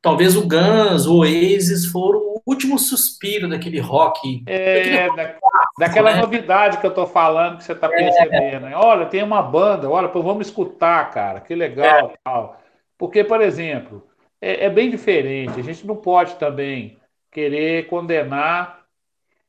talvez 0.00 0.36
o 0.36 0.46
Guns, 0.46 1.06
o 1.06 1.18
Oasis 1.18 1.86
foram 1.86 2.20
o 2.20 2.42
último 2.46 2.78
suspiro 2.78 3.48
daquele 3.48 3.80
rock. 3.80 4.44
É, 4.46 4.74
daquele 4.74 5.16
da, 5.16 5.38
daquela 5.80 6.14
né? 6.14 6.20
novidade 6.20 6.78
que 6.78 6.86
eu 6.86 6.94
tô 6.94 7.08
falando 7.08 7.58
que 7.58 7.64
você 7.64 7.74
tá 7.74 7.88
é. 7.88 7.90
percebendo. 7.90 8.66
É. 8.66 8.76
Olha, 8.76 9.06
tem 9.06 9.22
uma 9.22 9.42
banda, 9.42 9.90
olha, 9.90 10.06
vamos 10.06 10.46
escutar, 10.46 11.10
cara, 11.10 11.40
que 11.40 11.56
legal, 11.56 12.12
é. 12.12 12.14
tal. 12.22 12.60
Porque, 12.96 13.24
por 13.24 13.40
exemplo, 13.40 14.06
é, 14.40 14.66
é 14.66 14.70
bem 14.70 14.90
diferente. 14.90 15.58
A 15.58 15.62
gente 15.62 15.86
não 15.86 15.96
pode 15.96 16.36
também 16.36 16.98
querer 17.30 17.86
condenar 17.88 18.86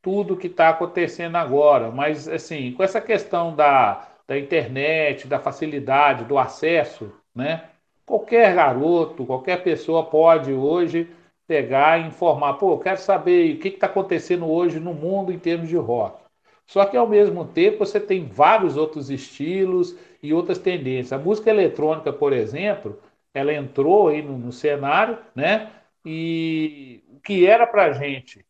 tudo 0.01 0.37
que 0.37 0.47
está 0.47 0.69
acontecendo 0.69 1.35
agora, 1.35 1.91
mas 1.91 2.27
assim, 2.27 2.71
com 2.71 2.83
essa 2.83 3.01
questão 3.01 3.55
da, 3.55 4.07
da 4.27 4.37
internet, 4.37 5.27
da 5.27 5.39
facilidade, 5.39 6.25
do 6.25 6.37
acesso, 6.37 7.11
né? 7.35 7.69
Qualquer 8.05 8.55
garoto, 8.55 9.25
qualquer 9.25 9.63
pessoa 9.63 10.05
pode 10.05 10.53
hoje 10.53 11.09
pegar 11.45 11.99
e 11.99 12.07
informar, 12.07 12.53
pô, 12.53 12.73
eu 12.73 12.79
quero 12.79 12.99
saber 12.99 13.55
o 13.55 13.59
que 13.59 13.69
está 13.69 13.87
acontecendo 13.87 14.49
hoje 14.49 14.79
no 14.79 14.93
mundo 14.93 15.31
em 15.31 15.39
termos 15.39 15.67
de 15.67 15.75
rock. 15.75 16.21
Só 16.65 16.85
que 16.85 16.97
ao 16.97 17.07
mesmo 17.07 17.45
tempo 17.45 17.79
você 17.79 17.99
tem 17.99 18.25
vários 18.25 18.75
outros 18.75 19.09
estilos 19.09 19.97
e 20.21 20.33
outras 20.33 20.57
tendências. 20.57 21.13
A 21.13 21.17
música 21.17 21.49
eletrônica, 21.49 22.11
por 22.11 22.33
exemplo, 22.33 22.99
ela 23.33 23.53
entrou 23.53 24.09
aí 24.09 24.21
no, 24.21 24.37
no 24.37 24.51
cenário, 24.51 25.17
né? 25.35 25.71
E 26.05 27.03
que 27.23 27.45
era 27.45 27.67
para 27.67 27.91
gente, 27.93 28.45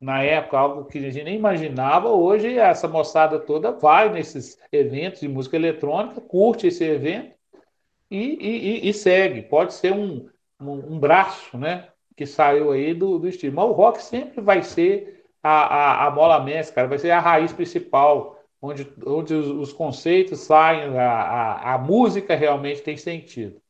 na 0.00 0.22
época, 0.22 0.58
algo 0.58 0.84
que 0.84 0.98
a 0.98 1.10
gente 1.10 1.24
nem 1.24 1.36
imaginava, 1.36 2.08
hoje 2.08 2.58
essa 2.58 2.88
moçada 2.88 3.38
toda 3.38 3.72
vai 3.72 4.10
nesses 4.10 4.58
eventos 4.72 5.20
de 5.20 5.28
música 5.28 5.56
eletrônica, 5.56 6.20
curte 6.20 6.66
esse 6.66 6.84
evento 6.84 7.34
e, 8.10 8.84
e, 8.84 8.88
e 8.88 8.94
segue. 8.94 9.42
Pode 9.42 9.74
ser 9.74 9.92
um, 9.92 10.28
um, 10.60 10.94
um, 10.94 10.98
braço 10.98 11.56
né, 11.58 11.88
que 12.16 12.26
saiu 12.26 12.72
aí 12.72 12.94
do, 12.94 13.18
do 13.18 13.28
estilo. 13.28 13.54
Mas 13.54 13.66
o 13.66 13.72
rock 13.72 14.02
sempre 14.02 14.40
vai 14.40 14.62
ser 14.62 15.24
a, 15.42 15.50
a, 15.50 16.06
a 16.06 16.10
mola 16.10 16.42
mestra, 16.42 16.86
vai 16.86 16.98
ser 16.98 17.10
a 17.10 17.20
raiz 17.20 17.52
principal, 17.52 18.42
onde, 18.60 18.90
onde 19.06 19.34
os, 19.34 19.48
os 19.48 19.72
conceitos 19.72 20.40
saem, 20.40 20.98
a, 20.98 21.10
a, 21.10 21.74
a 21.74 21.78
música 21.78 22.34
realmente 22.34 22.82
tem 22.82 22.96
sentido. 22.96 23.60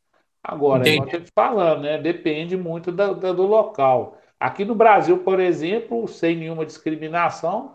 Agora, 0.49 0.89
Entendi. 0.89 1.13
eu 1.13 1.19
estou 1.23 1.33
falando, 1.35 1.83
né? 1.83 1.99
Depende 1.99 2.57
muito 2.57 2.93
do, 2.93 3.15
do, 3.15 3.35
do, 3.35 3.43
local. 3.43 4.17
Aqui 4.39 4.65
no 4.65 4.77
Brasil, 4.77 5.19
por 5.19 5.41
exemplo, 5.41 6.07
sem 6.07 6.37
nenhuma 6.37 6.65
discriminação, 6.65 7.75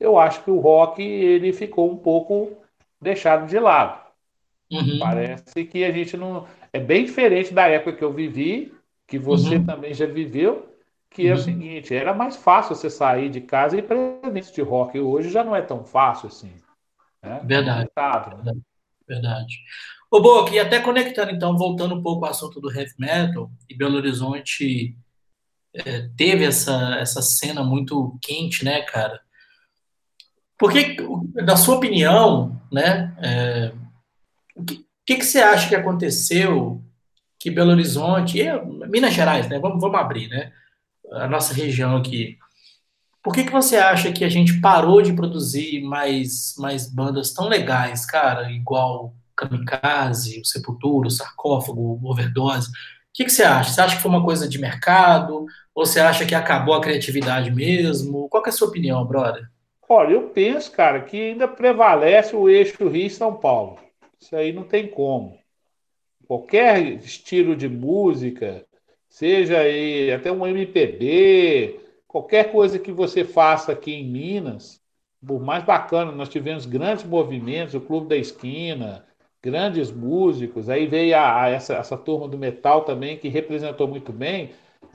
eu 0.00 0.18
acho 0.18 0.42
que 0.42 0.50
o 0.50 0.58
rock 0.58 1.02
ele 1.02 1.52
ficou 1.52 1.92
um 1.92 1.98
pouco 1.98 2.56
deixado 2.98 3.46
de 3.46 3.58
lado. 3.58 4.00
Uhum. 4.72 4.98
Parece 4.98 5.66
que 5.66 5.84
a 5.84 5.92
gente 5.92 6.16
não. 6.16 6.46
É 6.72 6.80
bem 6.80 7.04
diferente 7.04 7.52
da 7.52 7.66
época 7.66 7.98
que 7.98 8.04
eu 8.04 8.12
vivi, 8.12 8.72
que 9.06 9.18
você 9.18 9.56
uhum. 9.56 9.66
também 9.66 9.92
já 9.92 10.06
viveu, 10.06 10.74
que 11.10 11.24
uhum. 11.24 11.28
é 11.28 11.32
o 11.32 11.36
uhum. 11.36 11.42
seguinte: 11.42 11.94
era 11.94 12.14
mais 12.14 12.36
fácil 12.36 12.74
você 12.74 12.88
sair 12.88 13.28
de 13.28 13.42
casa 13.42 13.76
e 13.76 13.80
ir 13.80 13.82
para 13.82 13.98
eventos 14.24 14.50
de 14.50 14.62
rock. 14.62 14.98
Hoje 14.98 15.28
já 15.28 15.44
não 15.44 15.54
é 15.54 15.60
tão 15.60 15.84
fácil 15.84 16.28
assim. 16.28 16.54
Né? 17.22 17.38
Verdade. 17.44 17.90
Verdade. 17.94 18.62
Verdade. 19.06 19.58
Ô, 20.10 20.20
Boca, 20.22 20.54
e 20.54 20.58
até 20.58 20.80
conectando, 20.80 21.30
então, 21.30 21.56
voltando 21.56 21.94
um 21.94 22.02
pouco 22.02 22.24
ao 22.24 22.30
assunto 22.30 22.60
do 22.60 22.72
heavy 22.72 22.94
metal, 22.98 23.50
e 23.68 23.76
Belo 23.76 23.96
Horizonte 23.96 24.96
é, 25.74 26.08
teve 26.16 26.44
essa, 26.44 26.96
essa 26.98 27.20
cena 27.20 27.62
muito 27.62 28.18
quente, 28.22 28.64
né, 28.64 28.80
cara? 28.82 29.20
Porque, 30.58 30.96
na 31.34 31.56
sua 31.56 31.76
opinião, 31.76 32.60
né, 32.72 33.14
é, 33.22 33.72
o 34.56 34.64
que, 34.64 34.86
que, 35.06 35.16
que, 35.16 35.24
você 35.24 35.40
acha 35.40 35.68
que 35.68 35.76
aconteceu 35.76 36.82
que 37.38 37.50
Belo 37.50 37.70
Horizonte, 37.70 38.40
e 38.40 38.88
Minas 38.88 39.12
Gerais, 39.12 39.46
né, 39.48 39.58
vamos, 39.58 39.80
vamos 39.80 40.00
abrir, 40.00 40.28
né, 40.28 40.52
a 41.12 41.28
nossa 41.28 41.52
região 41.52 41.96
aqui, 41.96 42.38
por 43.22 43.34
que, 43.34 43.44
que 43.44 43.52
você 43.52 43.76
acha 43.76 44.10
que 44.10 44.24
a 44.24 44.28
gente 44.28 44.58
parou 44.58 45.02
de 45.02 45.12
produzir 45.12 45.82
mais, 45.82 46.54
mais 46.56 46.90
bandas 46.90 47.32
tão 47.34 47.46
legais, 47.46 48.06
cara, 48.06 48.50
igual 48.50 49.14
Kamikaze, 49.38 50.40
o 50.40 50.44
Sepultura, 50.44 51.06
o 51.06 51.10
Sarcófago, 51.10 51.80
o 51.80 52.10
Overdose. 52.10 52.68
O 52.68 52.72
que, 53.14 53.24
que, 53.24 53.30
você 53.30 53.44
acha? 53.44 53.70
Você 53.70 53.80
acha 53.80 53.96
que 53.96 54.02
foi 54.02 54.10
uma 54.10 54.24
coisa 54.24 54.48
de 54.48 54.58
mercado? 54.58 55.46
Ou 55.74 55.86
você 55.86 56.00
acha 56.00 56.26
que 56.26 56.34
acabou 56.34 56.74
a 56.74 56.80
criatividade 56.80 57.50
mesmo? 57.50 58.28
Qual 58.28 58.44
é 58.44 58.48
a 58.48 58.52
sua 58.52 58.68
opinião, 58.68 59.04
brother? 59.06 59.48
Olha, 59.88 60.12
eu 60.12 60.28
penso, 60.30 60.70
cara, 60.72 61.00
que 61.02 61.30
ainda 61.30 61.48
prevalece 61.48 62.36
o 62.36 62.48
eixo 62.48 62.88
Rio-São 62.88 63.34
Paulo. 63.36 63.78
Isso 64.20 64.36
aí 64.36 64.52
não 64.52 64.64
tem 64.64 64.88
como. 64.88 65.38
Qualquer 66.26 66.82
estilo 66.82 67.56
de 67.56 67.68
música, 67.68 68.66
seja 69.08 69.60
aí 69.60 70.12
até 70.12 70.30
um 70.30 70.46
MPB, 70.46 71.80
qualquer 72.06 72.52
coisa 72.52 72.78
que 72.78 72.92
você 72.92 73.24
faça 73.24 73.72
aqui 73.72 73.92
em 73.92 74.04
Minas, 74.04 74.80
por 75.26 75.40
mais 75.40 75.64
bacana, 75.64 76.12
nós 76.12 76.28
tivemos 76.28 76.66
grandes 76.66 77.04
movimentos, 77.04 77.74
o 77.74 77.80
Clube 77.80 78.08
da 78.08 78.16
Esquina, 78.16 79.07
grandes 79.42 79.90
músicos, 79.90 80.68
aí 80.68 80.86
veio 80.86 81.16
a, 81.16 81.42
a 81.42 81.48
essa, 81.48 81.74
essa 81.74 81.96
turma 81.96 82.28
do 82.28 82.38
metal 82.38 82.82
também, 82.82 83.16
que 83.16 83.28
representou 83.28 83.86
muito 83.88 84.12
bem. 84.12 84.50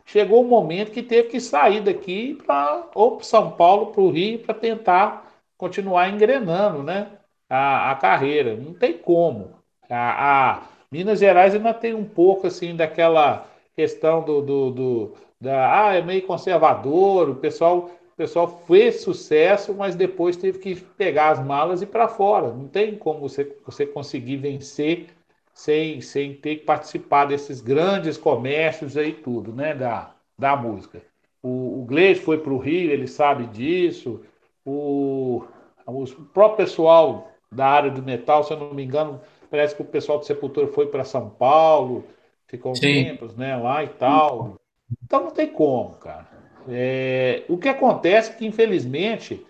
Chegou 0.05 0.43
um 0.43 0.47
momento 0.47 0.91
que 0.91 1.01
teve 1.01 1.29
que 1.29 1.39
sair 1.39 1.81
daqui 1.81 2.35
para 2.45 2.89
ou 2.93 3.17
para 3.17 3.25
São 3.25 3.51
Paulo, 3.51 3.87
para 3.87 4.01
o 4.01 4.09
Rio, 4.11 4.39
para 4.39 4.53
tentar 4.53 5.31
continuar 5.57 6.09
engrenando 6.09 6.83
né, 6.83 7.07
a, 7.49 7.91
a 7.91 7.95
carreira. 7.95 8.55
Não 8.55 8.73
tem 8.73 8.93
como. 8.97 9.51
A, 9.89 10.51
a, 10.51 10.63
Minas 10.91 11.19
Gerais 11.19 11.55
ainda 11.55 11.73
tem 11.73 11.93
um 11.93 12.05
pouco 12.05 12.47
assim 12.47 12.75
daquela 12.75 13.47
questão 13.75 14.23
do, 14.23 14.41
do, 14.41 14.71
do 14.71 15.13
da, 15.39 15.87
ah, 15.87 15.95
é 15.95 16.01
meio 16.01 16.25
conservador, 16.25 17.29
o 17.29 17.35
pessoal 17.35 17.89
o 18.13 18.15
pessoal 18.15 18.63
fez 18.67 19.01
sucesso, 19.01 19.73
mas 19.73 19.95
depois 19.95 20.37
teve 20.37 20.59
que 20.59 20.75
pegar 20.75 21.31
as 21.31 21.43
malas 21.43 21.81
e 21.81 21.83
ir 21.83 21.87
para 21.87 22.07
fora. 22.07 22.53
Não 22.53 22.67
tem 22.67 22.95
como 22.95 23.21
você, 23.21 23.57
você 23.65 23.87
conseguir 23.87 24.37
vencer 24.37 25.07
sem, 25.51 25.99
sem 25.99 26.35
ter 26.35 26.57
que 26.57 26.65
participar 26.65 27.25
desses 27.25 27.59
grandes 27.59 28.15
comércios 28.15 28.97
aí 28.97 29.13
tudo, 29.13 29.51
né, 29.51 29.73
da, 29.73 30.13
da 30.37 30.55
música. 30.55 31.01
O, 31.41 31.83
o 31.83 31.87
foi 32.23 32.37
para 32.37 32.53
o 32.53 32.59
Rio, 32.59 32.91
ele 32.91 33.07
sabe 33.07 33.47
disso. 33.47 34.21
O, 34.63 35.43
o 35.87 36.05
próprio 36.33 36.65
pessoal 36.65 37.31
da 37.51 37.65
área 37.67 37.89
do 37.89 38.03
metal, 38.03 38.43
se 38.43 38.53
eu 38.53 38.59
não 38.59 38.75
me 38.75 38.83
engano, 38.83 39.19
parece 39.49 39.75
que 39.75 39.81
o 39.81 39.85
pessoal 39.85 40.19
do 40.19 40.25
Sepultura 40.25 40.67
foi 40.67 40.85
para 40.85 41.03
São 41.03 41.31
Paulo, 41.31 42.03
ficou 42.45 42.71
um 42.71 42.75
tempos 42.75 43.35
né, 43.35 43.57
lá 43.57 43.83
e 43.83 43.89
tal. 43.89 44.59
Então 45.03 45.23
não 45.23 45.31
tem 45.31 45.47
como, 45.47 45.95
cara. 45.95 46.32
É, 46.69 47.43
o 47.49 47.57
que 47.57 47.69
acontece 47.69 48.31
é 48.31 48.35
que, 48.35 48.45
infelizmente, 48.45 49.45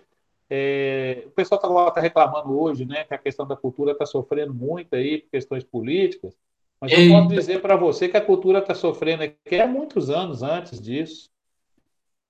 é, 0.48 1.24
o 1.26 1.30
pessoal 1.30 1.60
está 1.60 1.90
tá 1.92 2.00
reclamando 2.00 2.58
hoje 2.58 2.84
né, 2.84 3.04
que 3.04 3.14
a 3.14 3.18
questão 3.18 3.46
da 3.46 3.56
cultura 3.56 3.92
está 3.92 4.04
sofrendo 4.06 4.52
muito 4.52 4.94
aí 4.94 5.18
por 5.18 5.30
questões 5.30 5.64
políticas, 5.64 6.36
mas 6.80 6.92
eu 6.92 7.08
posso 7.08 7.28
dizer 7.28 7.62
para 7.62 7.76
você 7.76 8.08
que 8.08 8.16
a 8.16 8.24
cultura 8.24 8.58
está 8.58 8.74
sofrendo 8.74 9.22
aqui 9.22 9.58
há 9.58 9.66
muitos 9.66 10.10
anos 10.10 10.42
antes 10.42 10.80
disso. 10.80 11.30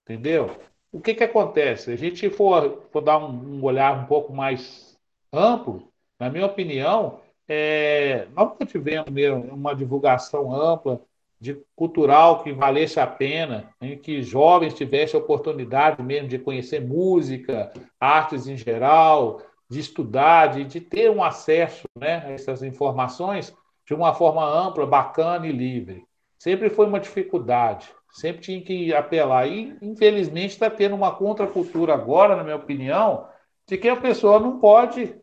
Entendeu? 0.02 0.56
O 0.92 1.00
que, 1.00 1.14
que 1.14 1.24
acontece? 1.24 1.90
A 1.90 1.96
gente 1.96 2.30
for, 2.30 2.86
for 2.92 3.00
dar 3.00 3.18
um, 3.18 3.58
um 3.58 3.64
olhar 3.64 3.98
um 3.98 4.06
pouco 4.06 4.32
mais 4.32 4.96
amplo, 5.32 5.88
na 6.20 6.30
minha 6.30 6.46
opinião, 6.46 7.20
é, 7.48 8.26
nós 8.34 8.50
nunca 8.50 8.64
tivemos 8.64 9.08
uma 9.50 9.74
divulgação 9.74 10.54
ampla 10.54 11.00
de 11.40 11.60
cultural 11.74 12.42
que 12.42 12.52
valesse 12.52 12.98
a 12.98 13.06
pena, 13.06 13.70
em 13.80 13.98
que 13.98 14.22
jovens 14.22 14.74
tivessem 14.74 15.18
a 15.18 15.22
oportunidade 15.22 16.02
mesmo 16.02 16.28
de 16.28 16.38
conhecer 16.38 16.80
música, 16.80 17.72
artes 18.00 18.46
em 18.46 18.56
geral, 18.56 19.42
de 19.68 19.80
estudar, 19.80 20.48
de, 20.48 20.64
de 20.64 20.80
ter 20.80 21.10
um 21.10 21.22
acesso 21.22 21.86
né, 21.96 22.24
a 22.26 22.30
essas 22.32 22.62
informações 22.62 23.54
de 23.86 23.94
uma 23.94 24.14
forma 24.14 24.44
ampla, 24.44 24.86
bacana 24.86 25.46
e 25.46 25.52
livre. 25.52 26.06
Sempre 26.38 26.70
foi 26.70 26.86
uma 26.86 27.00
dificuldade, 27.00 27.88
sempre 28.10 28.42
tinha 28.42 28.60
que 28.60 28.94
apelar. 28.94 29.46
E, 29.48 29.76
infelizmente, 29.80 30.50
está 30.50 30.70
tendo 30.70 30.94
uma 30.94 31.14
contracultura 31.14 31.94
agora, 31.94 32.36
na 32.36 32.44
minha 32.44 32.56
opinião, 32.56 33.26
de 33.66 33.78
que 33.78 33.88
a 33.88 33.96
pessoa 33.96 34.38
não 34.38 34.58
pode 34.58 35.16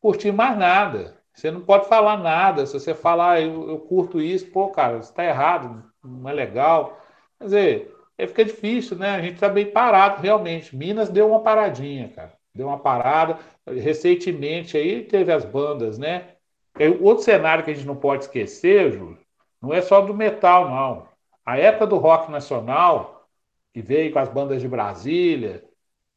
curtir 0.00 0.32
mais 0.32 0.56
nada. 0.58 1.21
Você 1.34 1.50
não 1.50 1.60
pode 1.62 1.88
falar 1.88 2.18
nada. 2.18 2.66
Se 2.66 2.74
você 2.74 2.94
falar, 2.94 3.32
ah, 3.32 3.40
eu, 3.40 3.68
eu 3.68 3.78
curto 3.80 4.20
isso, 4.20 4.46
pô, 4.50 4.68
cara, 4.68 4.98
isso 4.98 5.10
está 5.10 5.24
errado, 5.24 5.82
não 6.04 6.28
é 6.28 6.32
legal. 6.32 7.00
Quer 7.38 7.44
dizer, 7.44 7.96
aí 8.18 8.26
fica 8.26 8.44
difícil, 8.44 8.96
né? 8.96 9.10
A 9.10 9.20
gente 9.20 9.34
está 9.34 9.48
bem 9.48 9.66
parado, 9.66 10.20
realmente. 10.22 10.76
Minas 10.76 11.08
deu 11.08 11.28
uma 11.28 11.42
paradinha, 11.42 12.08
cara. 12.08 12.32
Deu 12.54 12.66
uma 12.68 12.78
parada. 12.78 13.38
Recentemente 13.66 14.76
aí 14.76 15.04
teve 15.04 15.32
as 15.32 15.44
bandas, 15.44 15.98
né? 15.98 16.36
E 16.78 16.88
outro 16.88 17.24
cenário 17.24 17.64
que 17.64 17.70
a 17.70 17.74
gente 17.74 17.86
não 17.86 17.96
pode 17.96 18.24
esquecer, 18.24 18.92
Júlio, 18.92 19.18
não 19.60 19.72
é 19.72 19.80
só 19.82 20.00
do 20.00 20.14
metal, 20.14 20.68
não. 20.68 21.08
A 21.44 21.58
época 21.58 21.86
do 21.86 21.96
rock 21.98 22.30
nacional, 22.30 23.28
que 23.72 23.82
veio 23.82 24.12
com 24.12 24.18
as 24.18 24.28
bandas 24.28 24.60
de 24.60 24.68
Brasília, 24.68 25.64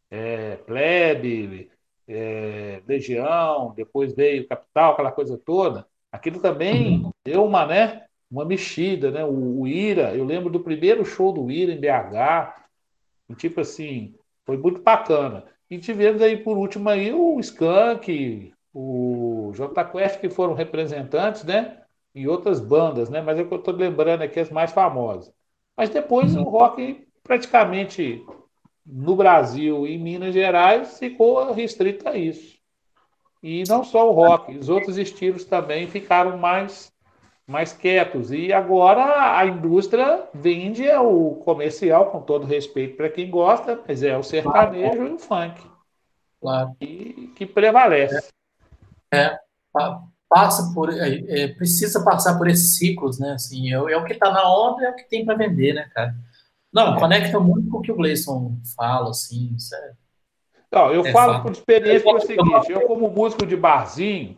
é, 0.10 0.58
Plebe, 0.58 1.72
é, 2.08 2.82
Legião, 2.88 3.74
depois 3.76 4.14
veio 4.14 4.48
Capital, 4.48 4.94
aquela 4.94 5.12
coisa 5.12 5.38
toda, 5.38 5.86
aquilo 6.12 6.40
também 6.40 7.04
uhum. 7.04 7.12
deu 7.24 7.46
uma, 7.46 7.66
né, 7.66 8.06
uma 8.30 8.46
mexida, 8.46 9.12
né? 9.12 9.24
O, 9.24 9.62
o, 9.62 9.68
Ira, 9.68 10.16
eu 10.16 10.26
lembro 10.26 10.50
do 10.50 10.60
primeiro 10.60 11.06
show 11.06 11.32
do 11.32 11.50
Ira 11.50 11.72
em 11.72 11.80
BH, 11.80 12.66
e, 13.30 13.36
tipo 13.36 13.62
assim, 13.62 14.14
foi 14.46 14.58
muito 14.58 14.82
bacana. 14.82 15.46
E 15.70 15.80
tivemos 15.80 16.22
aí 16.22 16.38
por 16.38 16.58
último 16.58 16.90
aí 16.90 17.12
o 17.12 17.40
Skank, 17.40 18.54
o 18.74 19.52
J 19.56 19.86
Quest, 19.86 20.20
que 20.20 20.30
foram 20.30 20.54
representantes, 20.54 21.44
né? 21.44 21.82
E 22.14 22.28
outras 22.28 22.60
bandas, 22.60 23.10
né? 23.10 23.22
Mas 23.22 23.40
é 23.40 23.42
o 23.42 23.48
que 23.48 23.54
eu 23.54 23.60
estou 23.60 23.74
lembrando 23.74 24.22
aqui 24.22 24.40
as 24.40 24.50
mais 24.50 24.72
famosas. 24.72 25.34
Mas 25.76 25.90
depois 25.90 26.36
uhum. 26.36 26.44
o 26.44 26.50
rock 26.50 27.06
praticamente 27.24 28.24
no 28.86 29.16
Brasil 29.16 29.88
e 29.88 29.96
em 29.96 29.98
Minas 29.98 30.34
Gerais 30.34 31.00
ficou 31.00 31.52
restrito 31.52 32.08
a 32.08 32.16
isso. 32.16 32.56
E 33.42 33.64
não 33.68 33.84
só 33.84 34.10
o 34.10 34.14
rock, 34.14 34.58
os 34.58 34.70
outros 34.70 34.98
estilos 34.98 35.46
também 35.46 35.88
ficaram 35.88 36.38
mais, 36.38 36.92
mais 37.48 37.74
quietos. 37.74 38.32
E 38.32 38.52
agora 38.52 39.38
a 39.38 39.46
indústria 39.46 40.24
vende 40.34 40.88
o 40.90 41.36
comercial, 41.46 42.12
com 42.12 42.22
todo 42.22 42.48
respeito 42.48 42.98
para 42.98 43.10
quem 43.10 43.30
gosta, 43.30 43.80
mas 43.88 44.02
é 44.02 44.18
o 44.18 44.24
sertanejo 44.24 44.94
claro. 44.94 45.08
e 45.08 45.14
o 45.14 45.20
funk. 45.20 45.62
Claro. 46.42 46.76
E, 46.82 47.34
que 47.36 47.46
prevalece. 47.46 48.30
É, 49.14 49.18
é 49.18 49.40
passa 50.28 50.74
por. 50.74 50.92
É, 50.92 51.44
é, 51.44 51.48
precisa 51.50 52.04
passar 52.04 52.38
por 52.38 52.48
esses 52.48 52.78
ciclos, 52.78 53.20
né? 53.20 53.34
Assim, 53.34 53.72
é, 53.72 53.76
é 53.76 53.98
o 53.98 54.06
que 54.06 54.14
está 54.14 54.32
na 54.32 54.48
onda, 54.50 54.86
é 54.86 54.90
o 54.90 54.96
que 54.96 55.08
tem 55.08 55.24
para 55.24 55.36
vender, 55.38 55.74
né, 55.74 55.90
cara? 55.94 56.16
Não, 56.76 56.98
conecta 56.98 57.40
muito 57.40 57.70
com 57.70 57.78
o 57.78 57.82
que 57.82 57.92
o 57.92 57.96
Gleison 57.96 58.58
fala, 58.76 59.12
assim, 59.12 59.54
isso 59.56 59.74
é... 59.74 59.94
Não, 60.70 60.92
eu 60.92 61.06
é 61.06 61.12
falo 61.14 61.34
fato. 61.34 61.44
por 61.44 61.52
experiência 61.54 62.04
pelo 62.04 62.20
seguinte, 62.20 62.70
eu 62.70 62.82
como 62.82 63.10
músico 63.10 63.46
de 63.46 63.56
barzinho, 63.56 64.38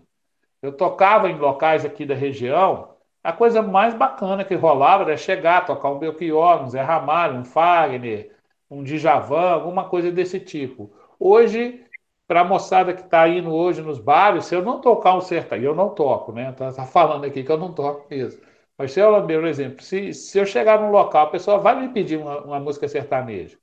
eu 0.62 0.72
tocava 0.72 1.32
em 1.32 1.38
locais 1.38 1.84
aqui 1.84 2.06
da 2.06 2.14
região, 2.14 2.90
a 3.24 3.34
coisa 3.34 3.64
mais 3.64 3.96
bacana 3.96 4.46
que 4.46 4.54
rolava 4.54 5.04
era 5.04 5.18
chegar, 5.18 5.66
tocar 5.66 5.90
um 5.90 5.98
Belchior, 5.98 6.64
um 6.64 6.70
Zé 6.70 6.82
Ramalho, 6.82 7.40
um 7.40 7.44
Fagner, 7.44 8.32
um 8.70 8.84
Djavan, 8.84 9.50
alguma 9.54 9.86
coisa 9.86 10.12
desse 10.12 10.40
tipo. 10.40 10.92
Hoje, 11.20 11.84
para 12.28 12.42
a 12.42 12.44
moçada 12.44 12.94
que 12.94 13.02
está 13.02 13.28
indo 13.28 13.52
hoje 13.52 13.82
nos 13.82 13.98
bares, 13.98 14.46
se 14.46 14.54
eu 14.54 14.62
não 14.62 14.80
tocar 14.80 15.16
um 15.16 15.22
sertanejo, 15.22 15.72
eu 15.72 15.76
não 15.76 15.90
toco, 15.90 16.32
né? 16.32 16.52
Tá, 16.52 16.72
tá, 16.72 16.86
falando 16.86 17.26
aqui 17.26 17.44
que 17.44 17.52
eu 17.52 17.58
não 17.58 17.74
toco 17.74 18.06
mesmo. 18.10 18.40
Eu, 18.78 19.26
por 19.26 19.46
exemplo, 19.46 19.84
se, 19.84 20.14
se 20.14 20.38
eu 20.38 20.46
chegar 20.46 20.80
num 20.80 20.92
local, 20.92 21.28
a 21.28 21.30
pessoa 21.32 21.58
vai 21.58 21.80
me 21.80 21.94
pedir 21.94 22.18
uma, 22.18 22.42
uma 22.44 22.60
música 22.60 22.88
sertaneja 22.88 23.58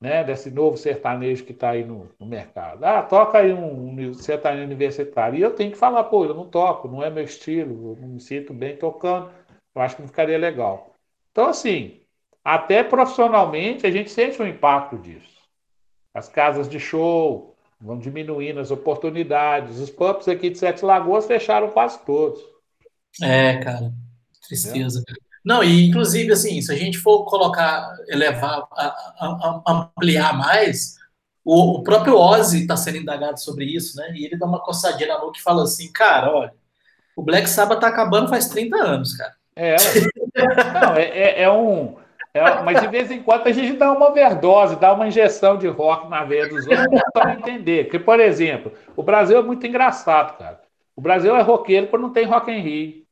né, 0.00 0.22
desse 0.24 0.50
novo 0.50 0.76
sertanejo 0.76 1.44
que 1.44 1.52
está 1.52 1.70
aí 1.70 1.84
no, 1.84 2.10
no, 2.18 2.26
mercado. 2.26 2.84
Ah, 2.84 3.02
toca 3.02 3.38
aí 3.38 3.52
um, 3.52 3.88
um, 3.90 4.14
sertanejo 4.14 4.64
universitário. 4.64 5.38
E 5.38 5.42
eu 5.42 5.54
tenho 5.54 5.72
que 5.72 5.78
falar, 5.78 6.04
pô, 6.04 6.24
eu 6.24 6.34
não 6.34 6.48
toco, 6.48 6.88
não 6.88 7.02
é 7.02 7.10
meu 7.10 7.24
estilo, 7.24 7.92
eu 7.92 8.00
não 8.00 8.08
me 8.08 8.20
sinto 8.20 8.52
bem 8.52 8.76
tocando, 8.76 9.30
eu 9.74 9.82
acho 9.82 9.96
que 9.96 10.02
não 10.02 10.08
ficaria 10.08 10.38
legal. 10.38 10.94
Então, 11.32 11.48
assim, 11.48 12.00
até 12.44 12.82
profissionalmente 12.82 13.86
a 13.86 13.90
gente 13.90 14.10
sente 14.10 14.40
um 14.40 14.46
impacto 14.46 14.98
disso. 14.98 15.36
As 16.14 16.28
casas 16.28 16.68
de 16.68 16.78
show 16.78 17.56
vão 17.80 17.98
diminuindo 17.98 18.60
as 18.60 18.70
oportunidades. 18.70 19.78
Os 19.78 19.90
pubs 19.90 20.28
aqui 20.28 20.50
de 20.50 20.58
Sete 20.58 20.84
Lagoas 20.84 21.26
fecharam 21.26 21.70
quase 21.70 21.98
todos. 22.04 22.42
É, 23.22 23.58
cara, 23.58 23.92
tristeza. 24.46 25.02
É. 25.08 25.12
Não, 25.44 25.62
e 25.62 25.86
inclusive, 25.86 26.32
assim, 26.32 26.60
se 26.60 26.72
a 26.72 26.76
gente 26.76 26.98
for 26.98 27.24
colocar, 27.24 27.94
elevar, 28.08 28.66
a, 28.72 28.86
a, 28.86 29.62
a 29.64 29.72
ampliar 29.72 30.36
mais, 30.36 30.96
o, 31.44 31.78
o 31.78 31.82
próprio 31.84 32.16
Ozzy 32.16 32.62
está 32.62 32.76
sendo 32.76 32.98
indagado 32.98 33.38
sobre 33.38 33.64
isso, 33.64 33.96
né? 33.96 34.12
E 34.16 34.24
ele 34.24 34.36
dá 34.36 34.44
uma 34.44 34.60
coçadinha 34.60 35.08
na 35.08 35.20
boca 35.20 35.38
e 35.38 35.42
fala 35.42 35.62
assim, 35.62 35.92
cara, 35.92 36.34
olha, 36.34 36.52
o 37.14 37.22
Black 37.22 37.48
Sabbath 37.48 37.80
tá 37.80 37.86
acabando 37.86 38.28
faz 38.28 38.48
30 38.48 38.76
anos, 38.76 39.16
cara. 39.16 39.34
É, 39.54 39.76
não, 40.82 40.96
é, 40.96 41.04
é, 41.04 41.42
é 41.42 41.50
um. 41.52 41.96
É, 42.34 42.62
mas 42.62 42.80
de 42.80 42.88
vez 42.88 43.10
em 43.10 43.22
quando 43.22 43.46
a 43.46 43.52
gente 43.52 43.78
dá 43.78 43.92
uma 43.92 44.10
overdose, 44.10 44.76
dá 44.76 44.92
uma 44.92 45.06
injeção 45.06 45.56
de 45.56 45.68
rock 45.68 46.10
na 46.10 46.24
veia 46.24 46.48
dos 46.48 46.66
outros 46.66 47.00
para 47.14 47.34
entender. 47.34 47.84
Porque, 47.84 48.00
por 48.00 48.18
exemplo, 48.18 48.72
o 48.96 49.02
Brasil 49.02 49.38
é 49.38 49.42
muito 49.42 49.64
engraçado, 49.64 50.36
cara. 50.36 50.60
O 50.94 51.00
Brasil 51.00 51.34
é 51.36 51.40
roqueiro 51.40 51.86
quando 51.86 52.02
não 52.02 52.12
tem 52.12 52.26
Rock 52.26 52.50
em 52.50 52.60
Rio 52.60 53.05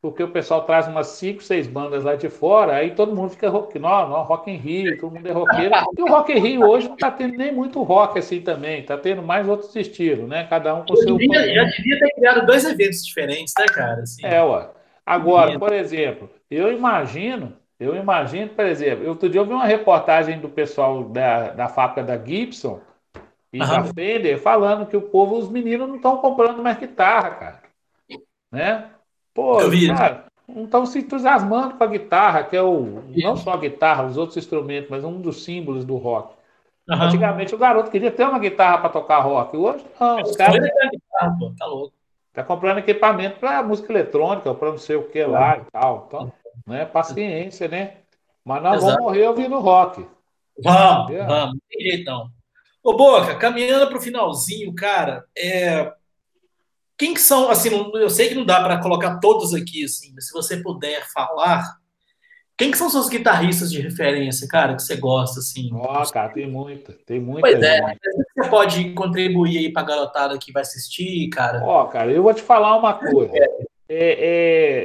porque 0.00 0.22
o 0.22 0.30
pessoal 0.30 0.62
traz 0.64 0.86
umas 0.86 1.08
5, 1.08 1.42
6 1.42 1.66
bandas 1.66 2.04
lá 2.04 2.14
de 2.14 2.28
fora, 2.28 2.76
aí 2.76 2.94
todo 2.94 3.14
mundo 3.14 3.30
fica 3.30 3.48
rock, 3.48 3.78
não, 3.78 4.08
não, 4.08 4.22
rock 4.22 4.48
em 4.48 4.56
Rio, 4.56 4.96
todo 4.98 5.12
mundo 5.12 5.28
é 5.28 5.32
roqueiro. 5.32 5.74
E 5.96 6.02
o 6.02 6.06
Rock 6.06 6.32
em 6.32 6.38
Rio 6.38 6.62
hoje 6.62 6.86
não 6.86 6.94
está 6.94 7.10
tendo 7.10 7.36
nem 7.36 7.52
muito 7.52 7.82
rock 7.82 8.18
assim 8.18 8.40
também, 8.40 8.80
está 8.80 8.96
tendo 8.96 9.22
mais 9.22 9.48
outros 9.48 9.74
estilos, 9.74 10.28
né? 10.28 10.46
Cada 10.48 10.74
um 10.74 10.84
com 10.86 10.92
o 10.92 10.96
seu. 10.96 11.16
Devia, 11.16 11.52
já 11.52 11.64
devia 11.64 11.98
ter 11.98 12.10
criado 12.14 12.46
dois 12.46 12.64
eventos 12.64 13.04
diferentes, 13.04 13.52
né, 13.58 13.66
cara? 13.66 14.02
Assim, 14.02 14.24
é, 14.24 14.42
ué. 14.42 14.70
Agora, 15.04 15.58
por 15.58 15.72
exemplo, 15.72 16.30
eu 16.48 16.72
imagino, 16.72 17.56
eu 17.80 17.96
imagino, 17.96 18.50
por 18.50 18.66
exemplo, 18.66 19.08
outro 19.08 19.28
dia 19.28 19.40
eu 19.40 19.46
vi 19.46 19.52
uma 19.52 19.64
reportagem 19.64 20.38
do 20.38 20.48
pessoal 20.48 21.02
da, 21.04 21.50
da 21.50 21.68
fábrica 21.68 22.04
da 22.04 22.24
Gibson 22.24 22.80
e 23.52 23.60
uhum. 23.60 23.66
da 23.66 23.84
Fender 23.84 24.38
falando 24.38 24.86
que 24.86 24.96
o 24.96 25.02
povo, 25.02 25.36
os 25.38 25.50
meninos 25.50 25.88
não 25.88 25.96
estão 25.96 26.18
comprando 26.18 26.62
mais 26.62 26.78
guitarra, 26.78 27.30
cara. 27.30 27.62
Né? 28.52 28.90
Pô, 29.38 29.60
eu 29.60 29.70
vi. 29.70 29.86
cara, 29.86 30.24
não 30.48 30.64
estão 30.64 30.84
se 30.84 30.98
entusiasmando 30.98 31.74
com 31.74 31.84
a 31.84 31.86
guitarra, 31.86 32.42
que 32.42 32.56
é 32.56 32.62
o. 32.62 33.04
Não 33.14 33.36
só 33.36 33.52
a 33.52 33.56
guitarra, 33.56 34.04
os 34.04 34.16
outros 34.16 34.36
instrumentos, 34.36 34.90
mas 34.90 35.04
um 35.04 35.20
dos 35.20 35.44
símbolos 35.44 35.84
do 35.84 35.96
rock. 35.96 36.34
Uhum. 36.88 37.02
Antigamente 37.02 37.54
o 37.54 37.58
garoto 37.58 37.88
queria 37.88 38.10
ter 38.10 38.24
uma 38.24 38.40
guitarra 38.40 38.78
para 38.78 38.88
tocar 38.88 39.20
rock. 39.20 39.56
Hoje 39.56 39.84
não, 40.00 40.22
os 40.22 40.34
caras. 40.34 40.68
Tá 41.56 41.66
louco. 41.66 41.94
Tá 42.32 42.42
comprando 42.42 42.78
equipamento 42.78 43.38
para 43.38 43.62
música 43.62 43.92
eletrônica, 43.92 44.52
para 44.52 44.70
não 44.72 44.78
sei 44.78 44.96
o 44.96 45.04
que 45.04 45.22
lá 45.22 45.58
e 45.58 45.70
tal. 45.70 46.06
Então, 46.08 46.32
né? 46.66 46.84
Paciência, 46.84 47.68
né? 47.68 47.98
Mas 48.44 48.60
nós 48.60 48.78
Exato. 48.78 48.86
vamos 48.86 49.04
morrer 49.04 49.28
ouvindo 49.28 49.60
rock. 49.60 50.04
Vamos, 50.60 51.16
vamos, 51.16 51.58
tem 51.70 51.90
jeitão. 51.92 52.28
Ô, 52.82 52.96
Boca, 52.96 53.36
caminhando 53.36 53.86
para 53.86 53.98
o 53.98 54.00
finalzinho, 54.00 54.74
cara, 54.74 55.24
é, 55.36 55.92
quem 56.98 57.14
que 57.14 57.20
são, 57.20 57.48
assim, 57.48 57.70
eu 57.94 58.10
sei 58.10 58.28
que 58.28 58.34
não 58.34 58.44
dá 58.44 58.60
para 58.60 58.82
colocar 58.82 59.20
todos 59.20 59.54
aqui, 59.54 59.84
assim, 59.84 60.10
mas 60.14 60.26
se 60.26 60.32
você 60.32 60.56
puder 60.56 61.06
falar, 61.12 61.78
quem 62.56 62.72
que 62.72 62.76
são 62.76 62.90
seus 62.90 63.08
guitarristas 63.08 63.70
de 63.70 63.80
referência, 63.80 64.48
cara, 64.48 64.74
que 64.74 64.82
você 64.82 64.96
gosta, 64.96 65.38
assim? 65.38 65.70
Ó, 65.72 66.02
oh, 66.02 66.10
cara, 66.10 66.30
tem 66.30 66.50
muita, 66.50 66.92
tem 67.06 67.20
muita. 67.20 67.42
Pois 67.42 67.62
é, 67.62 67.80
você 68.36 68.50
pode 68.50 68.90
contribuir 68.94 69.58
aí 69.58 69.72
pra 69.72 69.84
garotada 69.84 70.36
que 70.38 70.50
vai 70.50 70.62
assistir, 70.62 71.28
cara. 71.28 71.62
Ó, 71.64 71.84
oh, 71.84 71.86
cara, 71.86 72.10
eu 72.10 72.20
vou 72.20 72.34
te 72.34 72.42
falar 72.42 72.76
uma 72.76 72.94
coisa. 72.94 73.32
É, 73.88 74.18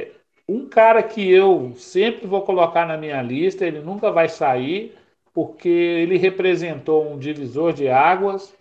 é, 0.06 0.12
um 0.48 0.68
cara 0.68 1.02
que 1.02 1.28
eu 1.28 1.74
sempre 1.76 2.28
vou 2.28 2.42
colocar 2.42 2.86
na 2.86 2.96
minha 2.96 3.20
lista, 3.20 3.66
ele 3.66 3.80
nunca 3.80 4.12
vai 4.12 4.28
sair, 4.28 4.94
porque 5.32 5.68
ele 5.68 6.16
representou 6.16 7.12
um 7.12 7.18
divisor 7.18 7.72
de 7.72 7.88
águas, 7.88 8.54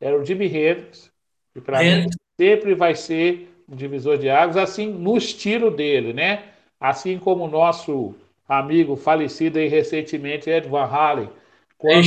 era 0.00 0.18
o 0.18 0.24
Jimi 0.24 0.46
Hendrix, 0.46 1.08
e 1.54 1.60
para 1.60 1.78
mim 1.78 2.08
sempre 2.38 2.74
vai 2.74 2.94
ser 2.94 3.52
um 3.68 3.74
divisor 3.74 4.18
de 4.18 4.28
águas, 4.28 4.56
assim 4.56 4.86
no 4.86 5.16
estilo 5.16 5.70
dele, 5.70 6.12
né? 6.12 6.44
Assim 6.78 7.18
como 7.18 7.44
o 7.44 7.50
nosso 7.50 8.14
amigo 8.48 8.96
falecido 8.96 9.58
aí 9.58 9.68
recentemente, 9.68 10.48
Ed 10.48 10.68
Van 10.68 10.84
Halen, 10.84 11.28
quando, 11.78 12.06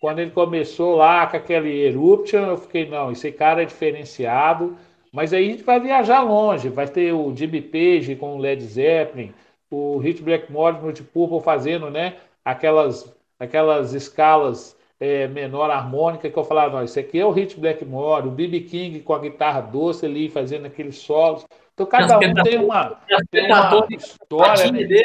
quando 0.00 0.18
ele 0.20 0.30
começou 0.30 0.96
lá 0.96 1.26
com 1.26 1.36
aquele 1.36 1.86
Eruption, 1.86 2.46
eu 2.46 2.56
fiquei, 2.56 2.88
não, 2.88 3.12
esse 3.12 3.30
cara 3.30 3.62
é 3.62 3.66
diferenciado, 3.66 4.76
mas 5.12 5.32
aí 5.32 5.48
a 5.48 5.50
gente 5.50 5.62
vai 5.62 5.80
viajar 5.80 6.22
longe, 6.22 6.68
vai 6.68 6.88
ter 6.88 7.12
o 7.12 7.34
Jimmy 7.34 7.60
Page 7.60 8.16
com 8.16 8.36
o 8.36 8.38
Led 8.38 8.62
Zeppelin, 8.62 9.34
o 9.70 9.98
Rich 9.98 10.22
Blackmore 10.22 10.80
no 10.80 10.92
Deep 10.92 11.08
Purple 11.12 11.40
fazendo, 11.40 11.90
né, 11.90 12.16
aquelas, 12.44 13.14
aquelas 13.38 13.92
escalas 13.92 14.76
é, 15.00 15.26
menor 15.26 15.70
harmônica 15.70 16.28
que 16.28 16.38
eu 16.38 16.44
falava, 16.44 16.76
não, 16.76 16.84
isso 16.84 17.00
aqui 17.00 17.18
é 17.18 17.24
o 17.24 17.30
Hit 17.30 17.58
Blackmore, 17.58 18.28
o 18.28 18.30
B.B. 18.30 18.60
King 18.60 19.00
com 19.00 19.14
a 19.14 19.18
guitarra 19.18 19.62
doce 19.62 20.04
ali, 20.04 20.28
fazendo 20.28 20.66
aqueles 20.66 20.98
solos. 20.98 21.46
Então 21.72 21.86
cada 21.86 22.18
um 22.18 22.34
tem 22.42 22.58
uma, 22.58 23.00
tem 23.30 23.46
uma 23.46 23.86
história. 23.90 24.70
Né? 24.70 25.00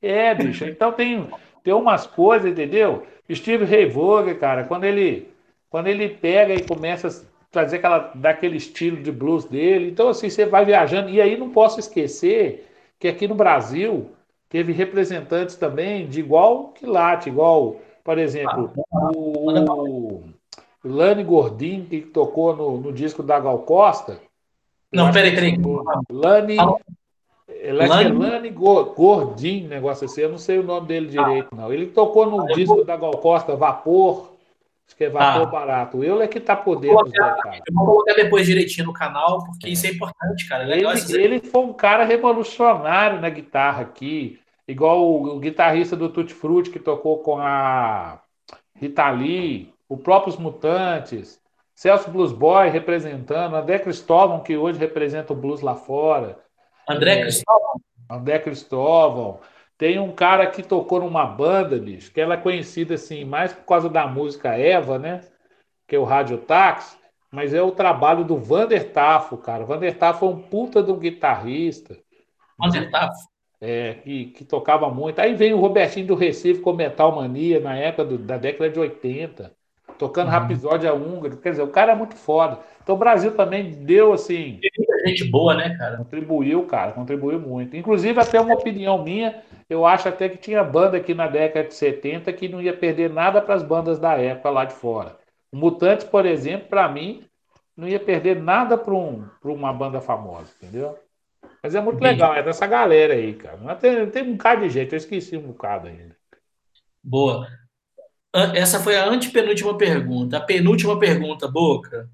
É, 0.00 0.32
bicho. 0.34 0.64
Então 0.64 0.92
tem, 0.92 1.28
tem 1.64 1.74
umas 1.74 2.06
coisas, 2.06 2.48
entendeu? 2.48 3.04
Steve 3.30 3.64
Ray 3.64 3.86
Vaughan, 3.86 4.34
cara, 4.36 4.64
quando 4.64 4.84
ele, 4.84 5.28
quando 5.68 5.88
ele 5.88 6.08
pega 6.08 6.54
e 6.54 6.62
começa 6.62 7.08
a 7.08 7.12
trazer 7.50 7.78
aquela, 7.78 8.12
daquele 8.14 8.56
estilo 8.56 9.02
de 9.02 9.10
blues 9.10 9.44
dele, 9.44 9.90
então 9.90 10.08
assim, 10.08 10.30
você 10.30 10.46
vai 10.46 10.64
viajando. 10.64 11.10
E 11.10 11.20
aí 11.20 11.36
não 11.36 11.50
posso 11.50 11.80
esquecer 11.80 12.68
que 13.00 13.08
aqui 13.08 13.26
no 13.26 13.34
Brasil 13.34 14.12
teve 14.48 14.72
representantes 14.72 15.56
também 15.56 16.06
de 16.06 16.20
igual 16.20 16.68
que 16.68 16.86
late, 16.86 17.28
igual 17.28 17.80
por 18.02 18.18
exemplo, 18.18 18.72
ah, 18.92 19.10
o, 19.14 20.24
o 20.84 20.88
Lani 20.88 21.22
Gordin, 21.22 21.84
que 21.84 22.00
tocou 22.00 22.56
no, 22.56 22.80
no 22.80 22.92
disco 22.92 23.22
da 23.22 23.38
Gal 23.38 23.58
Costa. 23.60 24.20
Não, 24.92 25.12
peraí, 25.12 25.34
peraí. 25.34 25.56
Lani. 26.10 26.56
Ela 27.62 27.84
é 28.02 28.08
Lani 28.08 28.50
Gordin, 28.50 29.66
negócio 29.66 30.06
assim, 30.06 30.22
eu 30.22 30.30
não 30.30 30.38
sei 30.38 30.58
o 30.58 30.62
nome 30.62 30.86
dele 30.86 31.08
direito, 31.08 31.54
não. 31.54 31.72
Ele 31.72 31.86
tocou 31.86 32.24
no 32.24 32.42
ah, 32.42 32.46
disco 32.46 32.84
da 32.84 32.96
Gal 32.96 33.18
Costa, 33.18 33.54
Vapor, 33.54 34.30
acho 34.86 34.96
que 34.96 35.04
é 35.04 35.10
Vapor 35.10 35.42
ah. 35.42 35.46
Barato. 35.46 36.02
Eu 36.02 36.22
é 36.22 36.28
que 36.28 36.40
tá 36.40 36.56
podendo, 36.56 36.94
vou 36.94 37.02
colocar, 37.02 37.34
cara. 37.34 37.56
Eu 37.56 37.74
vou 37.74 37.84
colocar 37.84 38.14
depois 38.14 38.46
direitinho 38.46 38.86
no 38.86 38.92
canal, 38.94 39.44
porque 39.44 39.66
é. 39.66 39.70
isso 39.70 39.86
é 39.86 39.90
importante, 39.90 40.48
cara. 40.48 40.64
É 40.74 40.78
ele, 40.78 41.22
ele 41.22 41.40
foi 41.40 41.60
um 41.62 41.72
cara 41.72 42.04
revolucionário 42.04 43.20
na 43.20 43.28
guitarra 43.28 43.82
aqui. 43.82 44.40
Igual 44.70 45.04
o, 45.04 45.36
o 45.36 45.40
guitarrista 45.40 45.96
do 45.96 46.08
Tutti 46.08 46.32
Frutti 46.32 46.70
que 46.70 46.78
tocou 46.78 47.18
com 47.18 47.38
a 47.38 48.20
Rita 48.72 49.10
Lee, 49.10 49.74
o 49.88 49.96
próprio 49.96 50.40
Mutantes, 50.40 51.40
Celso 51.74 52.08
Blues 52.08 52.32
Boy 52.32 52.68
representando, 52.68 53.56
André 53.56 53.80
Cristóvão, 53.80 54.44
que 54.44 54.56
hoje 54.56 54.78
representa 54.78 55.32
o 55.32 55.36
blues 55.36 55.60
lá 55.60 55.74
fora. 55.74 56.38
André 56.88 57.14
é, 57.14 57.22
Cristóvão? 57.22 57.80
André 58.08 58.38
Cristóvão. 58.38 59.40
Tem 59.76 59.98
um 59.98 60.12
cara 60.12 60.46
que 60.46 60.62
tocou 60.62 61.00
numa 61.00 61.26
banda, 61.26 61.76
bicho, 61.76 62.12
que 62.12 62.20
ela 62.20 62.34
é 62.34 62.36
conhecida 62.36 62.94
assim, 62.94 63.24
mais 63.24 63.52
por 63.52 63.64
causa 63.64 63.88
da 63.88 64.06
música 64.06 64.50
Eva, 64.56 65.00
né? 65.00 65.22
Que 65.88 65.96
é 65.96 65.98
o 65.98 66.04
Rádio 66.04 66.38
Táxi, 66.38 66.96
mas 67.28 67.52
é 67.52 67.60
o 67.62 67.72
trabalho 67.72 68.24
do 68.24 68.36
Vander 68.36 68.92
Tafo, 68.92 69.36
cara. 69.36 69.64
Vander 69.64 69.98
Tafo 69.98 70.26
é 70.26 70.28
um 70.28 70.40
puta 70.40 70.80
do 70.80 70.96
guitarrista. 70.96 71.98
Vander 72.56 72.88
Tafo? 72.88 73.30
É, 73.60 73.94
que, 73.94 74.26
que, 74.26 74.44
tocava 74.44 74.88
muito. 74.90 75.18
Aí 75.20 75.34
vem 75.34 75.52
o 75.52 75.60
Robertinho 75.60 76.06
do 76.06 76.14
Recife 76.14 76.60
com 76.60 76.72
Metal 76.72 77.14
Mania, 77.14 77.60
na 77.60 77.76
época 77.76 78.04
do, 78.04 78.18
da 78.18 78.38
década 78.38 78.70
de 78.70 78.80
80. 78.80 79.52
tocando 79.98 80.28
uhum. 80.28 80.32
Rapsódia 80.32 80.94
húngaro. 80.94 81.36
Quer 81.36 81.50
dizer, 81.50 81.62
o 81.62 81.68
cara 81.68 81.92
é 81.92 81.94
muito 81.94 82.16
foda. 82.16 82.58
Então 82.82 82.94
o 82.94 82.98
Brasil 82.98 83.32
também 83.36 83.70
deu 83.70 84.12
assim. 84.12 84.58
Tem 84.60 84.70
muita 84.78 85.08
gente 85.08 85.24
boa, 85.30 85.54
né, 85.54 85.76
cara? 85.76 85.98
Contribuiu, 85.98 86.64
cara, 86.64 86.92
contribuiu 86.92 87.38
muito. 87.38 87.76
Inclusive, 87.76 88.18
até 88.18 88.40
uma 88.40 88.54
opinião 88.54 89.02
minha, 89.04 89.42
eu 89.68 89.84
acho 89.84 90.08
até 90.08 90.28
que 90.28 90.38
tinha 90.38 90.64
banda 90.64 90.96
aqui 90.96 91.12
na 91.12 91.26
década 91.28 91.68
de 91.68 91.74
70 91.74 92.32
que 92.32 92.48
não 92.48 92.62
ia 92.62 92.72
perder 92.72 93.10
nada 93.10 93.42
para 93.42 93.54
as 93.54 93.62
bandas 93.62 93.98
da 93.98 94.16
época 94.16 94.48
lá 94.48 94.64
de 94.64 94.74
fora. 94.74 95.16
O 95.52 95.56
Mutantes, 95.56 96.06
por 96.06 96.24
exemplo, 96.24 96.68
para 96.68 96.88
mim, 96.88 97.24
não 97.76 97.86
ia 97.88 98.00
perder 98.00 98.40
nada 98.40 98.78
para 98.78 98.94
um, 98.94 99.24
uma 99.44 99.72
banda 99.72 100.00
famosa, 100.00 100.50
entendeu? 100.62 100.96
Mas 101.62 101.74
é 101.74 101.80
muito 101.80 102.00
legal, 102.00 102.34
é 102.34 102.42
dessa 102.42 102.66
galera 102.66 103.14
aí, 103.14 103.34
cara. 103.34 103.74
Tem, 103.76 104.06
tem 104.10 104.22
um 104.22 104.32
bocado 104.32 104.62
de 104.62 104.70
jeito, 104.70 104.94
eu 104.94 104.98
esqueci 104.98 105.36
um 105.36 105.48
bocado 105.48 105.88
ainda. 105.88 106.16
Boa. 107.02 107.46
Essa 108.54 108.80
foi 108.80 108.96
a 108.96 109.06
antepenúltima 109.06 109.76
pergunta. 109.76 110.36
A 110.36 110.40
penúltima 110.40 110.98
pergunta, 110.98 111.48
Boca. 111.48 112.08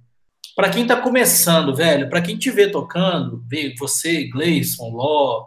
Para 0.55 0.71
quem 0.71 0.83
está 0.83 1.01
começando, 1.01 1.75
velho, 1.75 2.09
para 2.09 2.23
quem 2.23 2.39
te 2.39 2.51
vê 2.51 2.71
tocando, 2.71 3.45
vê 3.47 3.75
você, 3.79 4.27
Gleison, 4.29 4.89
Ló, 4.89 5.47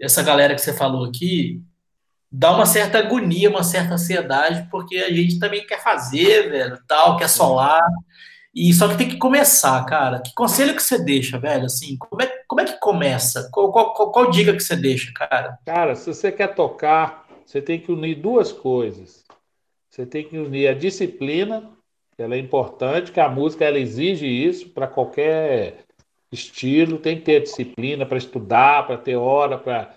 essa 0.00 0.22
galera 0.22 0.54
que 0.54 0.60
você 0.60 0.72
falou 0.72 1.04
aqui, 1.04 1.62
dá 2.30 2.50
uma 2.50 2.64
certa 2.64 2.98
agonia, 2.98 3.50
uma 3.50 3.62
certa 3.62 3.94
ansiedade, 3.94 4.66
porque 4.70 4.96
a 4.96 5.12
gente 5.12 5.38
também 5.38 5.66
quer 5.66 5.82
fazer, 5.82 6.48
velho, 6.48 6.78
tal, 6.88 7.18
quer 7.18 7.28
solar. 7.28 7.82
E 8.54 8.72
só 8.74 8.86
que 8.88 8.98
tem 8.98 9.08
que 9.08 9.16
começar, 9.16 9.82
cara. 9.86 10.20
Que 10.20 10.34
conselho 10.34 10.74
que 10.74 10.82
você 10.82 11.02
deixa, 11.02 11.38
velho? 11.38 11.64
Assim, 11.64 11.96
como 11.96 12.20
é, 12.20 12.26
como 12.46 12.60
é 12.60 12.64
que 12.64 12.78
começa? 12.78 13.48
Qual, 13.50 13.72
qual, 13.72 14.12
qual, 14.12 14.30
dica 14.30 14.52
que 14.52 14.60
você 14.60 14.76
deixa, 14.76 15.10
cara? 15.14 15.58
Cara, 15.64 15.94
se 15.94 16.12
você 16.12 16.30
quer 16.30 16.54
tocar, 16.54 17.26
você 17.46 17.62
tem 17.62 17.80
que 17.80 17.90
unir 17.90 18.16
duas 18.16 18.52
coisas. 18.52 19.24
Você 19.88 20.04
tem 20.04 20.28
que 20.28 20.36
unir 20.36 20.68
a 20.68 20.74
disciplina, 20.74 21.70
que 22.14 22.22
ela 22.22 22.34
é 22.34 22.38
importante, 22.38 23.10
que 23.10 23.20
a 23.20 23.28
música 23.28 23.64
ela 23.64 23.78
exige 23.78 24.26
isso 24.26 24.68
para 24.68 24.86
qualquer 24.86 25.84
estilo, 26.30 26.98
tem 26.98 27.16
que 27.16 27.24
ter 27.24 27.42
disciplina 27.42 28.04
para 28.04 28.18
estudar, 28.18 28.86
para 28.86 28.98
ter 28.98 29.16
hora, 29.16 29.56
para 29.58 29.96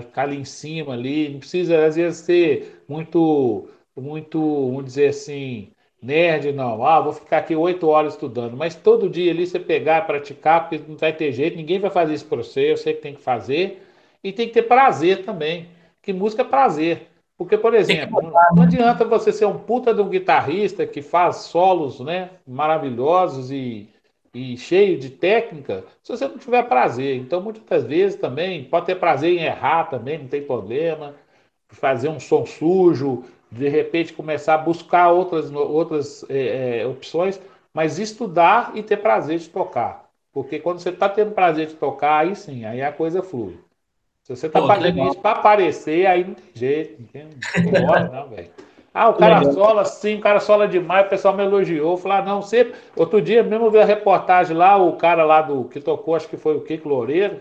ficar 0.00 0.22
ali 0.22 0.36
em 0.36 0.44
cima 0.44 0.92
ali. 0.92 1.30
Não 1.30 1.40
precisa, 1.40 1.84
às 1.84 1.96
vezes, 1.96 2.20
ser 2.20 2.82
muito, 2.88 3.68
muito, 3.96 4.40
vamos 4.40 4.84
dizer 4.84 5.08
assim, 5.08 5.72
nerd, 6.02 6.52
não. 6.52 6.84
Ah, 6.84 7.00
vou 7.00 7.12
ficar 7.12 7.38
aqui 7.38 7.54
oito 7.56 7.88
horas 7.88 8.14
estudando. 8.14 8.56
Mas 8.56 8.74
todo 8.74 9.08
dia 9.08 9.30
ali 9.30 9.46
você 9.46 9.58
pegar, 9.58 10.06
praticar, 10.06 10.68
porque 10.68 10.82
não 10.88 10.96
vai 10.96 11.12
ter 11.12 11.32
jeito, 11.32 11.56
ninguém 11.56 11.78
vai 11.78 11.90
fazer 11.90 12.14
isso 12.14 12.26
para 12.26 12.38
você, 12.38 12.72
eu 12.72 12.76
sei 12.76 12.94
que 12.94 13.02
tem 13.02 13.14
que 13.14 13.20
fazer. 13.20 13.82
E 14.22 14.32
tem 14.32 14.48
que 14.48 14.54
ter 14.54 14.62
prazer 14.62 15.24
também 15.24 15.68
que 16.02 16.12
música 16.12 16.42
é 16.42 16.44
prazer. 16.44 17.08
Porque, 17.36 17.56
por 17.56 17.74
exemplo, 17.74 18.20
não 18.20 18.62
adianta 18.64 19.04
você 19.04 19.30
ser 19.32 19.46
um 19.46 19.58
puta 19.58 19.94
de 19.94 20.00
um 20.00 20.08
guitarrista 20.08 20.86
que 20.86 21.00
faz 21.00 21.36
solos 21.36 22.00
né, 22.00 22.30
maravilhosos 22.46 23.50
e, 23.52 23.88
e 24.34 24.56
cheio 24.56 24.98
de 24.98 25.10
técnica, 25.10 25.84
se 26.02 26.10
você 26.10 26.26
não 26.26 26.36
tiver 26.38 26.62
prazer. 26.64 27.16
Então, 27.16 27.40
muitas 27.40 27.84
vezes 27.84 28.18
também, 28.18 28.64
pode 28.64 28.86
ter 28.86 28.96
prazer 28.96 29.32
em 29.38 29.44
errar 29.44 29.84
também, 29.84 30.18
não 30.18 30.26
tem 30.26 30.42
problema. 30.42 31.14
Fazer 31.68 32.08
um 32.08 32.18
som 32.18 32.44
sujo, 32.46 33.24
de 33.50 33.68
repente 33.68 34.12
começar 34.12 34.54
a 34.54 34.58
buscar 34.58 35.10
outras, 35.10 35.50
outras 35.52 36.24
é, 36.28 36.80
é, 36.80 36.86
opções, 36.86 37.40
mas 37.72 37.98
estudar 37.98 38.72
e 38.74 38.82
ter 38.82 38.98
prazer 38.98 39.38
de 39.38 39.48
tocar. 39.48 40.08
Porque 40.32 40.58
quando 40.58 40.78
você 40.78 40.90
está 40.90 41.08
tendo 41.08 41.32
prazer 41.32 41.66
de 41.66 41.74
tocar, 41.74 42.18
aí 42.18 42.36
sim, 42.36 42.64
aí 42.64 42.82
a 42.82 42.92
coisa 42.92 43.22
flui. 43.22 43.58
Se 44.22 44.36
você 44.36 44.48
tá 44.48 44.60
Pô, 44.60 44.66
fazendo 44.66 45.02
isso 45.04 45.18
para 45.20 45.38
aparecer, 45.38 46.06
aí 46.06 46.24
não 46.24 46.34
tem 46.34 46.50
jeito, 46.54 47.00
não 47.00 47.08
tem 47.08 47.28
hora, 47.88 48.08
não, 48.08 48.28
velho. 48.28 48.50
Ah, 48.92 49.08
o 49.08 49.14
cara 49.14 49.38
legal. 49.38 49.52
sola 49.54 49.84
sim, 49.84 50.16
o 50.16 50.20
cara 50.20 50.40
sola 50.40 50.66
demais, 50.66 51.06
o 51.06 51.08
pessoal 51.08 51.34
me 51.34 51.44
elogiou. 51.44 51.96
Falar, 51.96 52.18
ah, 52.18 52.22
não, 52.22 52.42
você. 52.42 52.72
Outro 52.96 53.22
dia 53.22 53.42
mesmo 53.42 53.70
vi 53.70 53.78
a 53.78 53.84
reportagem 53.84 54.56
lá, 54.56 54.76
o 54.76 54.96
cara 54.96 55.24
lá 55.24 55.40
do 55.40 55.64
que 55.64 55.80
tocou, 55.80 56.14
acho 56.14 56.28
que 56.28 56.36
foi 56.36 56.56
o 56.56 56.60
Kiko 56.62 56.88
Loureiro, 56.88 57.40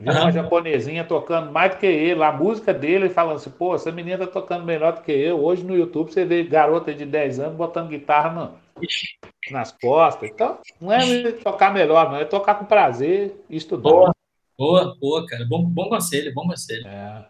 viu 0.00 0.12
uhum. 0.12 0.20
uma 0.20 0.32
japonesinha 0.32 1.04
tocando 1.04 1.50
mais 1.50 1.72
do 1.72 1.78
que 1.78 1.86
ele, 1.86 2.22
a 2.22 2.32
música 2.32 2.72
dele, 2.72 3.10
falando 3.10 3.36
assim, 3.36 3.50
pô, 3.50 3.74
essa 3.74 3.90
menina 3.90 4.18
tá 4.18 4.26
tocando 4.26 4.64
melhor 4.64 4.92
do 4.92 5.02
que 5.02 5.12
eu. 5.12 5.42
Hoje 5.42 5.64
no 5.64 5.76
YouTube 5.76 6.12
você 6.12 6.24
vê 6.24 6.44
garota 6.44 6.94
de 6.94 7.04
10 7.04 7.40
anos 7.40 7.56
botando 7.56 7.88
guitarra 7.88 8.30
no, 8.30 8.58
nas 9.50 9.72
costas. 9.72 10.30
Então, 10.30 10.58
não 10.80 10.92
é 10.92 11.32
tocar 11.32 11.72
melhor, 11.72 12.10
não, 12.10 12.16
é 12.18 12.24
tocar 12.24 12.54
com 12.54 12.64
prazer 12.64 13.44
e 13.50 13.56
estudar. 13.56 13.90
Boa. 13.90 14.14
Boa, 14.56 14.96
boa, 15.00 15.24
cara. 15.24 15.44
Bom, 15.44 15.64
bom 15.64 15.88
conselho, 15.88 16.34
bom 16.34 16.46
conselho. 16.46 16.86
É. 16.86 17.26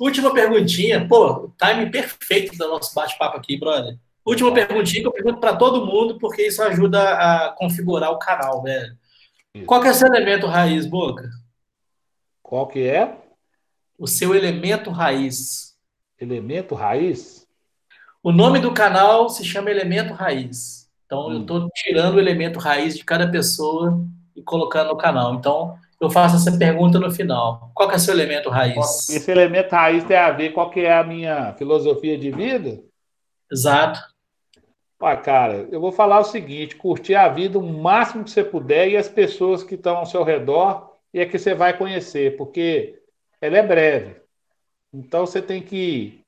Última 0.00 0.32
perguntinha. 0.32 1.06
Pô, 1.06 1.52
time 1.58 1.90
perfeito 1.90 2.56
do 2.56 2.68
nosso 2.68 2.94
bate-papo 2.94 3.36
aqui, 3.36 3.58
brother. 3.58 3.98
Última 4.24 4.50
é. 4.50 4.64
perguntinha 4.64 5.02
que 5.02 5.08
eu 5.08 5.12
pergunto 5.12 5.40
para 5.40 5.56
todo 5.56 5.84
mundo, 5.84 6.18
porque 6.18 6.46
isso 6.46 6.62
ajuda 6.62 7.02
a 7.02 7.50
configurar 7.50 8.10
o 8.10 8.18
canal, 8.18 8.62
velho. 8.62 8.96
Isso. 9.54 9.66
Qual 9.66 9.82
que 9.82 9.88
é 9.88 9.92
seu 9.92 10.08
elemento 10.08 10.46
raiz, 10.46 10.86
Boca? 10.86 11.28
Qual 12.52 12.66
que 12.66 12.86
é? 12.86 13.16
O 13.98 14.06
seu 14.06 14.34
elemento 14.34 14.90
raiz. 14.90 15.74
Elemento 16.20 16.74
raiz? 16.74 17.48
O 18.22 18.30
nome 18.30 18.58
do 18.58 18.74
canal 18.74 19.30
se 19.30 19.42
chama 19.42 19.70
Elemento 19.70 20.12
Raiz. 20.12 20.86
Então, 21.06 21.28
hum. 21.28 21.32
eu 21.32 21.40
estou 21.40 21.70
tirando 21.74 22.16
o 22.16 22.20
elemento 22.20 22.58
raiz 22.58 22.94
de 22.94 23.06
cada 23.06 23.26
pessoa 23.26 23.98
e 24.36 24.42
colocando 24.42 24.88
no 24.88 24.98
canal. 24.98 25.32
Então, 25.32 25.78
eu 25.98 26.10
faço 26.10 26.36
essa 26.36 26.58
pergunta 26.58 27.00
no 27.00 27.10
final. 27.10 27.70
Qual 27.74 27.88
que 27.88 27.94
é 27.94 27.96
o 27.96 28.00
seu 28.00 28.12
elemento 28.12 28.50
raiz? 28.50 29.08
Esse 29.08 29.30
elemento 29.30 29.72
raiz 29.72 30.04
tem 30.04 30.18
a 30.18 30.30
ver 30.30 30.50
com 30.50 30.56
qual 30.56 30.68
que 30.68 30.80
é 30.80 30.92
a 30.92 31.02
minha 31.02 31.54
filosofia 31.54 32.18
de 32.18 32.30
vida? 32.30 32.82
Exato. 33.50 33.98
Ah, 35.00 35.16
cara, 35.16 35.66
eu 35.72 35.80
vou 35.80 35.90
falar 35.90 36.20
o 36.20 36.24
seguinte: 36.24 36.76
curtir 36.76 37.14
a 37.14 37.30
vida 37.30 37.58
o 37.58 37.62
máximo 37.62 38.24
que 38.24 38.30
você 38.30 38.44
puder 38.44 38.90
e 38.90 38.96
as 38.98 39.08
pessoas 39.08 39.64
que 39.64 39.74
estão 39.74 39.96
ao 39.96 40.04
seu 40.04 40.22
redor 40.22 40.91
e 41.12 41.20
é 41.20 41.26
que 41.26 41.38
você 41.38 41.54
vai 41.54 41.76
conhecer, 41.76 42.36
porque 42.36 43.00
ela 43.40 43.58
é 43.58 43.62
breve. 43.62 44.16
Então 44.92 45.26
você 45.26 45.40
tem 45.42 45.62
que 45.62 46.24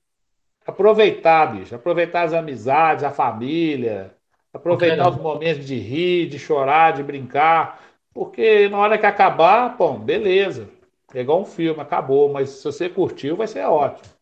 aproveitar, 0.66 1.54
bicho, 1.54 1.74
aproveitar 1.74 2.22
as 2.22 2.32
amizades, 2.32 3.04
a 3.04 3.10
família, 3.10 4.14
aproveitar 4.52 5.08
os 5.08 5.16
momentos 5.16 5.66
de 5.66 5.76
rir, 5.76 6.28
de 6.28 6.38
chorar, 6.38 6.92
de 6.92 7.02
brincar. 7.02 7.82
Porque 8.12 8.68
na 8.68 8.78
hora 8.78 8.98
que 8.98 9.06
acabar, 9.06 9.76
bom, 9.76 9.98
beleza. 9.98 10.68
É 11.12 11.20
igual 11.20 11.42
um 11.42 11.44
filme, 11.44 11.80
acabou. 11.80 12.32
Mas 12.32 12.50
se 12.50 12.64
você 12.64 12.88
curtiu, 12.88 13.36
vai 13.36 13.46
ser 13.46 13.64
ótimo. 13.64 14.12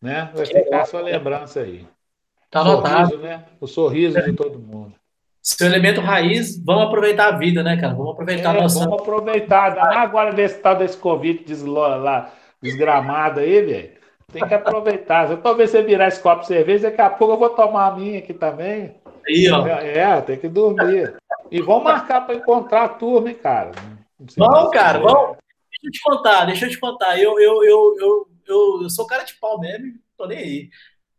Né? 0.00 0.30
Vai 0.34 0.46
ficar 0.46 0.82
a 0.82 0.86
sua 0.86 1.00
lembrança 1.00 1.60
aí. 1.60 1.86
Tá 2.50 2.60
anotado. 2.60 3.18
né? 3.18 3.44
O 3.60 3.66
sorriso 3.66 4.20
de 4.20 4.32
todo 4.32 4.58
mundo. 4.58 4.94
Seu 5.42 5.66
elemento 5.66 6.00
raiz, 6.00 6.62
vamos 6.62 6.84
aproveitar 6.84 7.28
a 7.28 7.38
vida, 7.38 7.62
né, 7.62 7.76
cara? 7.80 7.94
Vamos 7.94 8.12
aproveitar 8.12 8.54
é, 8.54 8.58
a 8.58 8.62
nossa. 8.62 8.84
Vamos 8.84 9.00
aproveitar. 9.00 9.78
Agora 9.78 10.32
desse 10.32 10.58
tal 10.60 10.76
desse 10.76 10.96
Covid 10.96 11.44
lá, 11.64 12.30
desgramado 12.62 13.40
aí, 13.40 13.62
velho. 13.62 14.00
Tem 14.32 14.46
que 14.46 14.54
aproveitar. 14.54 15.36
Talvez 15.38 15.70
você 15.70 15.82
virar 15.82 16.08
esse 16.08 16.20
copo 16.20 16.42
de 16.42 16.48
cerveja, 16.48 16.90
daqui 16.90 17.00
a 17.00 17.10
pouco 17.10 17.34
eu 17.34 17.38
vou 17.38 17.50
tomar 17.50 17.86
a 17.86 17.96
minha 17.96 18.18
aqui 18.18 18.34
também. 18.34 18.94
Aí, 19.26 19.50
ó. 19.50 19.66
É, 19.66 20.20
tem 20.20 20.38
que 20.38 20.48
dormir. 20.48 21.14
E 21.50 21.60
vamos 21.60 21.84
marcar 21.84 22.20
para 22.26 22.34
encontrar 22.34 22.84
a 22.84 22.88
turma, 22.88 23.30
hein, 23.30 23.36
cara. 23.42 23.72
Vamos, 24.36 24.70
cara, 24.70 24.98
vamos. 24.98 25.36
Deixa 25.70 25.86
eu 25.86 25.90
te 25.90 26.00
contar, 26.02 26.44
deixa 26.44 26.66
eu 26.66 26.70
te 26.70 26.78
contar. 26.78 27.18
Eu, 27.18 27.40
eu, 27.40 27.64
eu, 27.64 27.96
eu, 27.98 28.28
eu, 28.46 28.82
eu 28.82 28.90
sou 28.90 29.06
cara 29.06 29.24
de 29.24 29.34
pau 29.34 29.58
mesmo, 29.58 29.94
tô 30.16 30.26
nem 30.26 30.38
aí. 30.38 30.70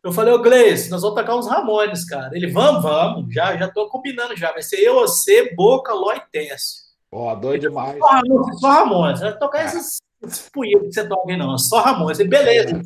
Eu 0.03 0.11
falei, 0.11 0.33
ô 0.33 0.41
Gleice, 0.41 0.89
nós 0.89 1.01
vamos 1.01 1.15
tocar 1.15 1.35
uns 1.35 1.47
Ramones, 1.47 2.03
cara. 2.05 2.35
Ele, 2.35 2.47
vamos, 2.47 2.81
vamos, 2.81 3.31
já, 3.33 3.55
já 3.55 3.69
tô 3.69 3.87
combinando 3.87 4.35
já. 4.35 4.51
Vai 4.51 4.63
ser 4.63 4.77
eu, 4.77 4.95
você, 4.95 5.53
Boca, 5.53 5.93
Ló 5.93 6.11
e 6.13 6.21
Técio. 6.31 6.81
Ó, 7.11 7.35
doido 7.35 7.61
demais. 7.61 7.99
Só 7.99 8.07
Ramones, 8.07 8.59
só 8.59 8.69
Ramones. 8.69 9.19
Vai 9.19 9.37
tocar 9.37 9.65
esses, 9.65 9.97
esses 10.23 10.49
que 10.49 10.77
você 10.79 11.07
toca 11.07 11.31
aí, 11.31 11.37
não. 11.37 11.55
Só 11.57 11.81
Ramones. 11.81 12.17
Beleza. 12.17 12.81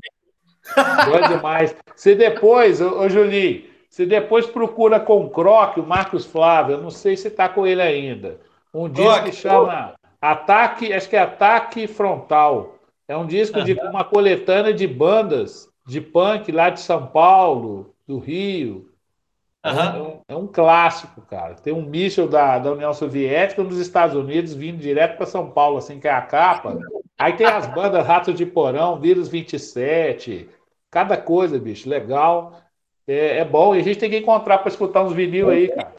É. 0.75 1.06
Doido 1.06 1.28
demais. 1.30 1.75
Se 1.95 2.15
depois, 2.15 2.82
ô, 2.82 2.99
ô 2.99 3.08
Julie, 3.08 3.69
você 3.89 4.06
depois 4.06 4.45
procura 4.45 4.99
com 4.99 5.23
o 5.23 5.30
Croc, 5.30 5.78
o 5.78 5.84
Marcos 5.84 6.25
Flávio, 6.25 6.75
eu 6.75 6.82
não 6.82 6.89
sei 6.89 7.15
se 7.15 7.30
está 7.30 7.47
com 7.47 7.65
ele 7.65 7.82
ainda. 7.82 8.41
Um 8.73 8.89
disco 8.89 9.23
que 9.23 9.32
chama 9.32 9.93
Ataque, 10.21 10.91
acho 10.91 11.08
que 11.08 11.15
é 11.15 11.19
Ataque 11.19 11.88
Frontal. 11.88 12.75
É 13.08 13.15
um 13.15 13.25
disco 13.25 13.62
de 13.62 13.73
uma 13.73 14.04
coletânea 14.04 14.73
de 14.73 14.86
bandas 14.86 15.69
de 15.86 16.02
punk 16.02 16.52
lá 16.52 16.69
de 16.69 16.80
São 16.80 17.08
Paulo, 17.08 17.93
do 18.08 18.19
Rio. 18.19 18.91
Uhum. 19.66 19.72
É, 19.72 20.01
um, 20.01 20.22
é, 20.30 20.36
um, 20.36 20.47
clássico, 20.47 21.22
cara. 21.22 21.55
Tem 21.55 21.74
um 21.74 21.82
míssil 21.82 22.28
da, 22.28 22.59
da 22.59 22.72
União 22.72 22.93
Soviética 22.93 23.64
nos 23.64 23.78
Estados 23.78 24.16
Unidos 24.16 24.53
vindo 24.53 24.78
direto 24.78 25.18
para 25.18 25.26
São 25.26 25.49
Paulo, 25.49 25.78
assim, 25.78 25.99
que 25.99 26.07
é 26.07 26.12
a 26.12 26.22
capa. 26.22 26.78
Aí 27.18 27.34
tem 27.34 27.47
as 27.47 27.66
bandas 27.68 28.05
Ratos 28.05 28.36
de 28.36 28.45
Porão, 28.45 28.99
Vírus 28.99 29.28
27, 29.28 30.49
cada 30.91 31.18
coisa, 31.18 31.57
bicho, 31.57 31.89
legal 31.89 32.62
é, 33.07 33.39
é 33.39 33.45
bom. 33.45 33.76
E 33.76 33.80
a 33.80 33.84
gente 33.84 33.99
tem 33.99 34.09
que 34.09 34.18
encontrar 34.18 34.59
para 34.59 34.70
escutar 34.70 35.03
uns 35.03 35.14
vinil 35.14 35.49
aí, 35.49 35.70
cara. 35.70 35.93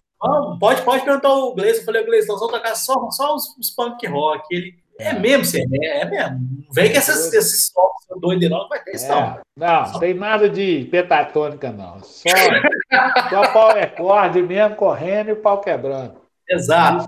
Pode, 0.59 0.83
pode 0.83 1.05
perguntar 1.05 1.33
o 1.33 1.55
Gleison. 1.55 1.81
Eu 1.81 1.85
falei, 1.85 2.05
Gleison, 2.05 2.33
nós 2.33 2.41
vamos 2.41 2.55
tocar 2.55 2.75
só, 2.75 3.11
só 3.11 3.35
os, 3.35 3.57
os 3.59 3.71
punk 3.71 4.07
rock. 4.07 4.43
Ele, 4.51 4.75
é 4.99 5.13
mesmo, 5.13 5.45
você 5.45 5.65
é, 5.83 6.01
é 6.01 6.05
mesmo. 6.05 6.39
Não 6.67 6.73
vem 6.73 6.91
que 6.91 6.99
esses, 6.99 7.33
esses 7.33 7.73
sons 7.73 8.21
doidos 8.21 8.49
não, 8.49 8.59
não 8.59 8.69
vai 8.69 8.83
ter 8.83 8.95
isso, 8.95 9.07
é, 9.07 9.09
não. 9.09 9.41
Não, 9.57 9.93
não 9.93 10.01
tem 10.01 10.15
nada 10.15 10.49
de 10.49 10.85
petatônica, 10.91 11.71
não. 11.71 12.03
Só 12.03 12.29
Só 13.31 13.53
pau 13.53 13.71
é 13.73 13.87
corda 13.87 14.41
mesmo, 14.43 14.77
correndo 14.77 15.31
e 15.31 15.33
o 15.33 15.43
pau 15.43 15.61
quebrando. 15.61 16.21
Exato. 16.49 17.07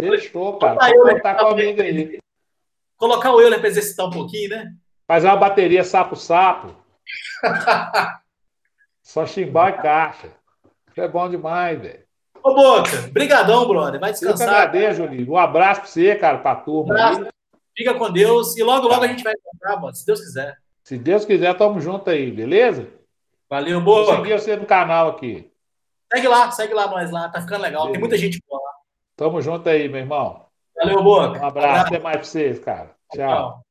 Deixou, 0.00 0.58
cara. 0.58 0.76
Pode 0.76 1.14
contar 1.14 1.34
comigo 1.36 1.82
aí. 1.82 2.18
Colocar 2.96 3.32
o 3.32 3.40
Euler 3.40 3.60
para 3.60 3.68
exercitar 3.68 4.06
um 4.06 4.10
pouquinho, 4.10 4.50
né? 4.50 4.72
Fazer 5.06 5.28
uma 5.28 5.36
bateria 5.36 5.84
sapo-sapo. 5.84 6.74
Só 9.02 9.24
chimbal 9.26 9.68
e 9.70 9.72
caixa. 9.74 10.28
Isso 10.90 11.00
é 11.00 11.08
bom 11.08 11.28
demais, 11.28 11.80
velho. 11.80 12.07
Ô, 12.42 12.54
Boca, 12.54 13.08
brigadão, 13.12 13.66
brother. 13.66 14.00
Vai 14.00 14.12
descansar. 14.12 14.48
Eu 14.48 14.54
agradeço, 14.54 14.96
Julinho. 14.96 15.32
Um 15.32 15.36
abraço 15.36 15.82
pra 15.82 15.90
você, 15.90 16.14
cara, 16.16 16.38
pra 16.38 16.56
turma. 16.56 16.94
Um 16.94 16.96
abraço. 16.96 17.26
Fica 17.76 17.94
com 17.94 18.10
Deus. 18.10 18.56
E 18.56 18.62
logo, 18.62 18.88
logo 18.88 19.04
a 19.04 19.08
gente 19.08 19.22
vai 19.22 19.32
encontrar, 19.32 19.80
mano, 19.80 19.94
se 19.94 20.04
Deus 20.04 20.20
quiser. 20.20 20.56
Se 20.82 20.96
Deus 20.98 21.24
quiser, 21.24 21.56
tamo 21.56 21.80
junto 21.80 22.08
aí, 22.10 22.30
beleza? 22.30 22.88
Valeu, 23.48 23.80
Boca. 23.80 24.12
Vou 24.12 24.16
seguir 24.16 24.32
você 24.38 24.56
no 24.56 24.66
canal 24.66 25.10
aqui. 25.10 25.50
Segue 26.12 26.28
lá, 26.28 26.50
segue 26.50 26.74
lá 26.74 26.88
nós 26.88 27.10
lá. 27.10 27.28
Tá 27.28 27.40
ficando 27.40 27.62
legal. 27.62 27.82
Beleza. 27.82 27.92
Tem 27.92 28.00
muita 28.00 28.16
gente 28.16 28.42
boa 28.48 28.60
lá. 28.62 28.72
Tamo 29.16 29.40
junto 29.42 29.68
aí, 29.68 29.88
meu 29.88 30.00
irmão. 30.00 30.46
Valeu, 30.76 31.02
Boca. 31.02 31.40
Um 31.40 31.46
abraço. 31.46 31.86
Até 31.86 31.98
mais 31.98 32.16
pra 32.16 32.24
vocês, 32.24 32.58
cara. 32.58 32.94
Tchau. 33.12 33.28
Tchau. 33.28 33.67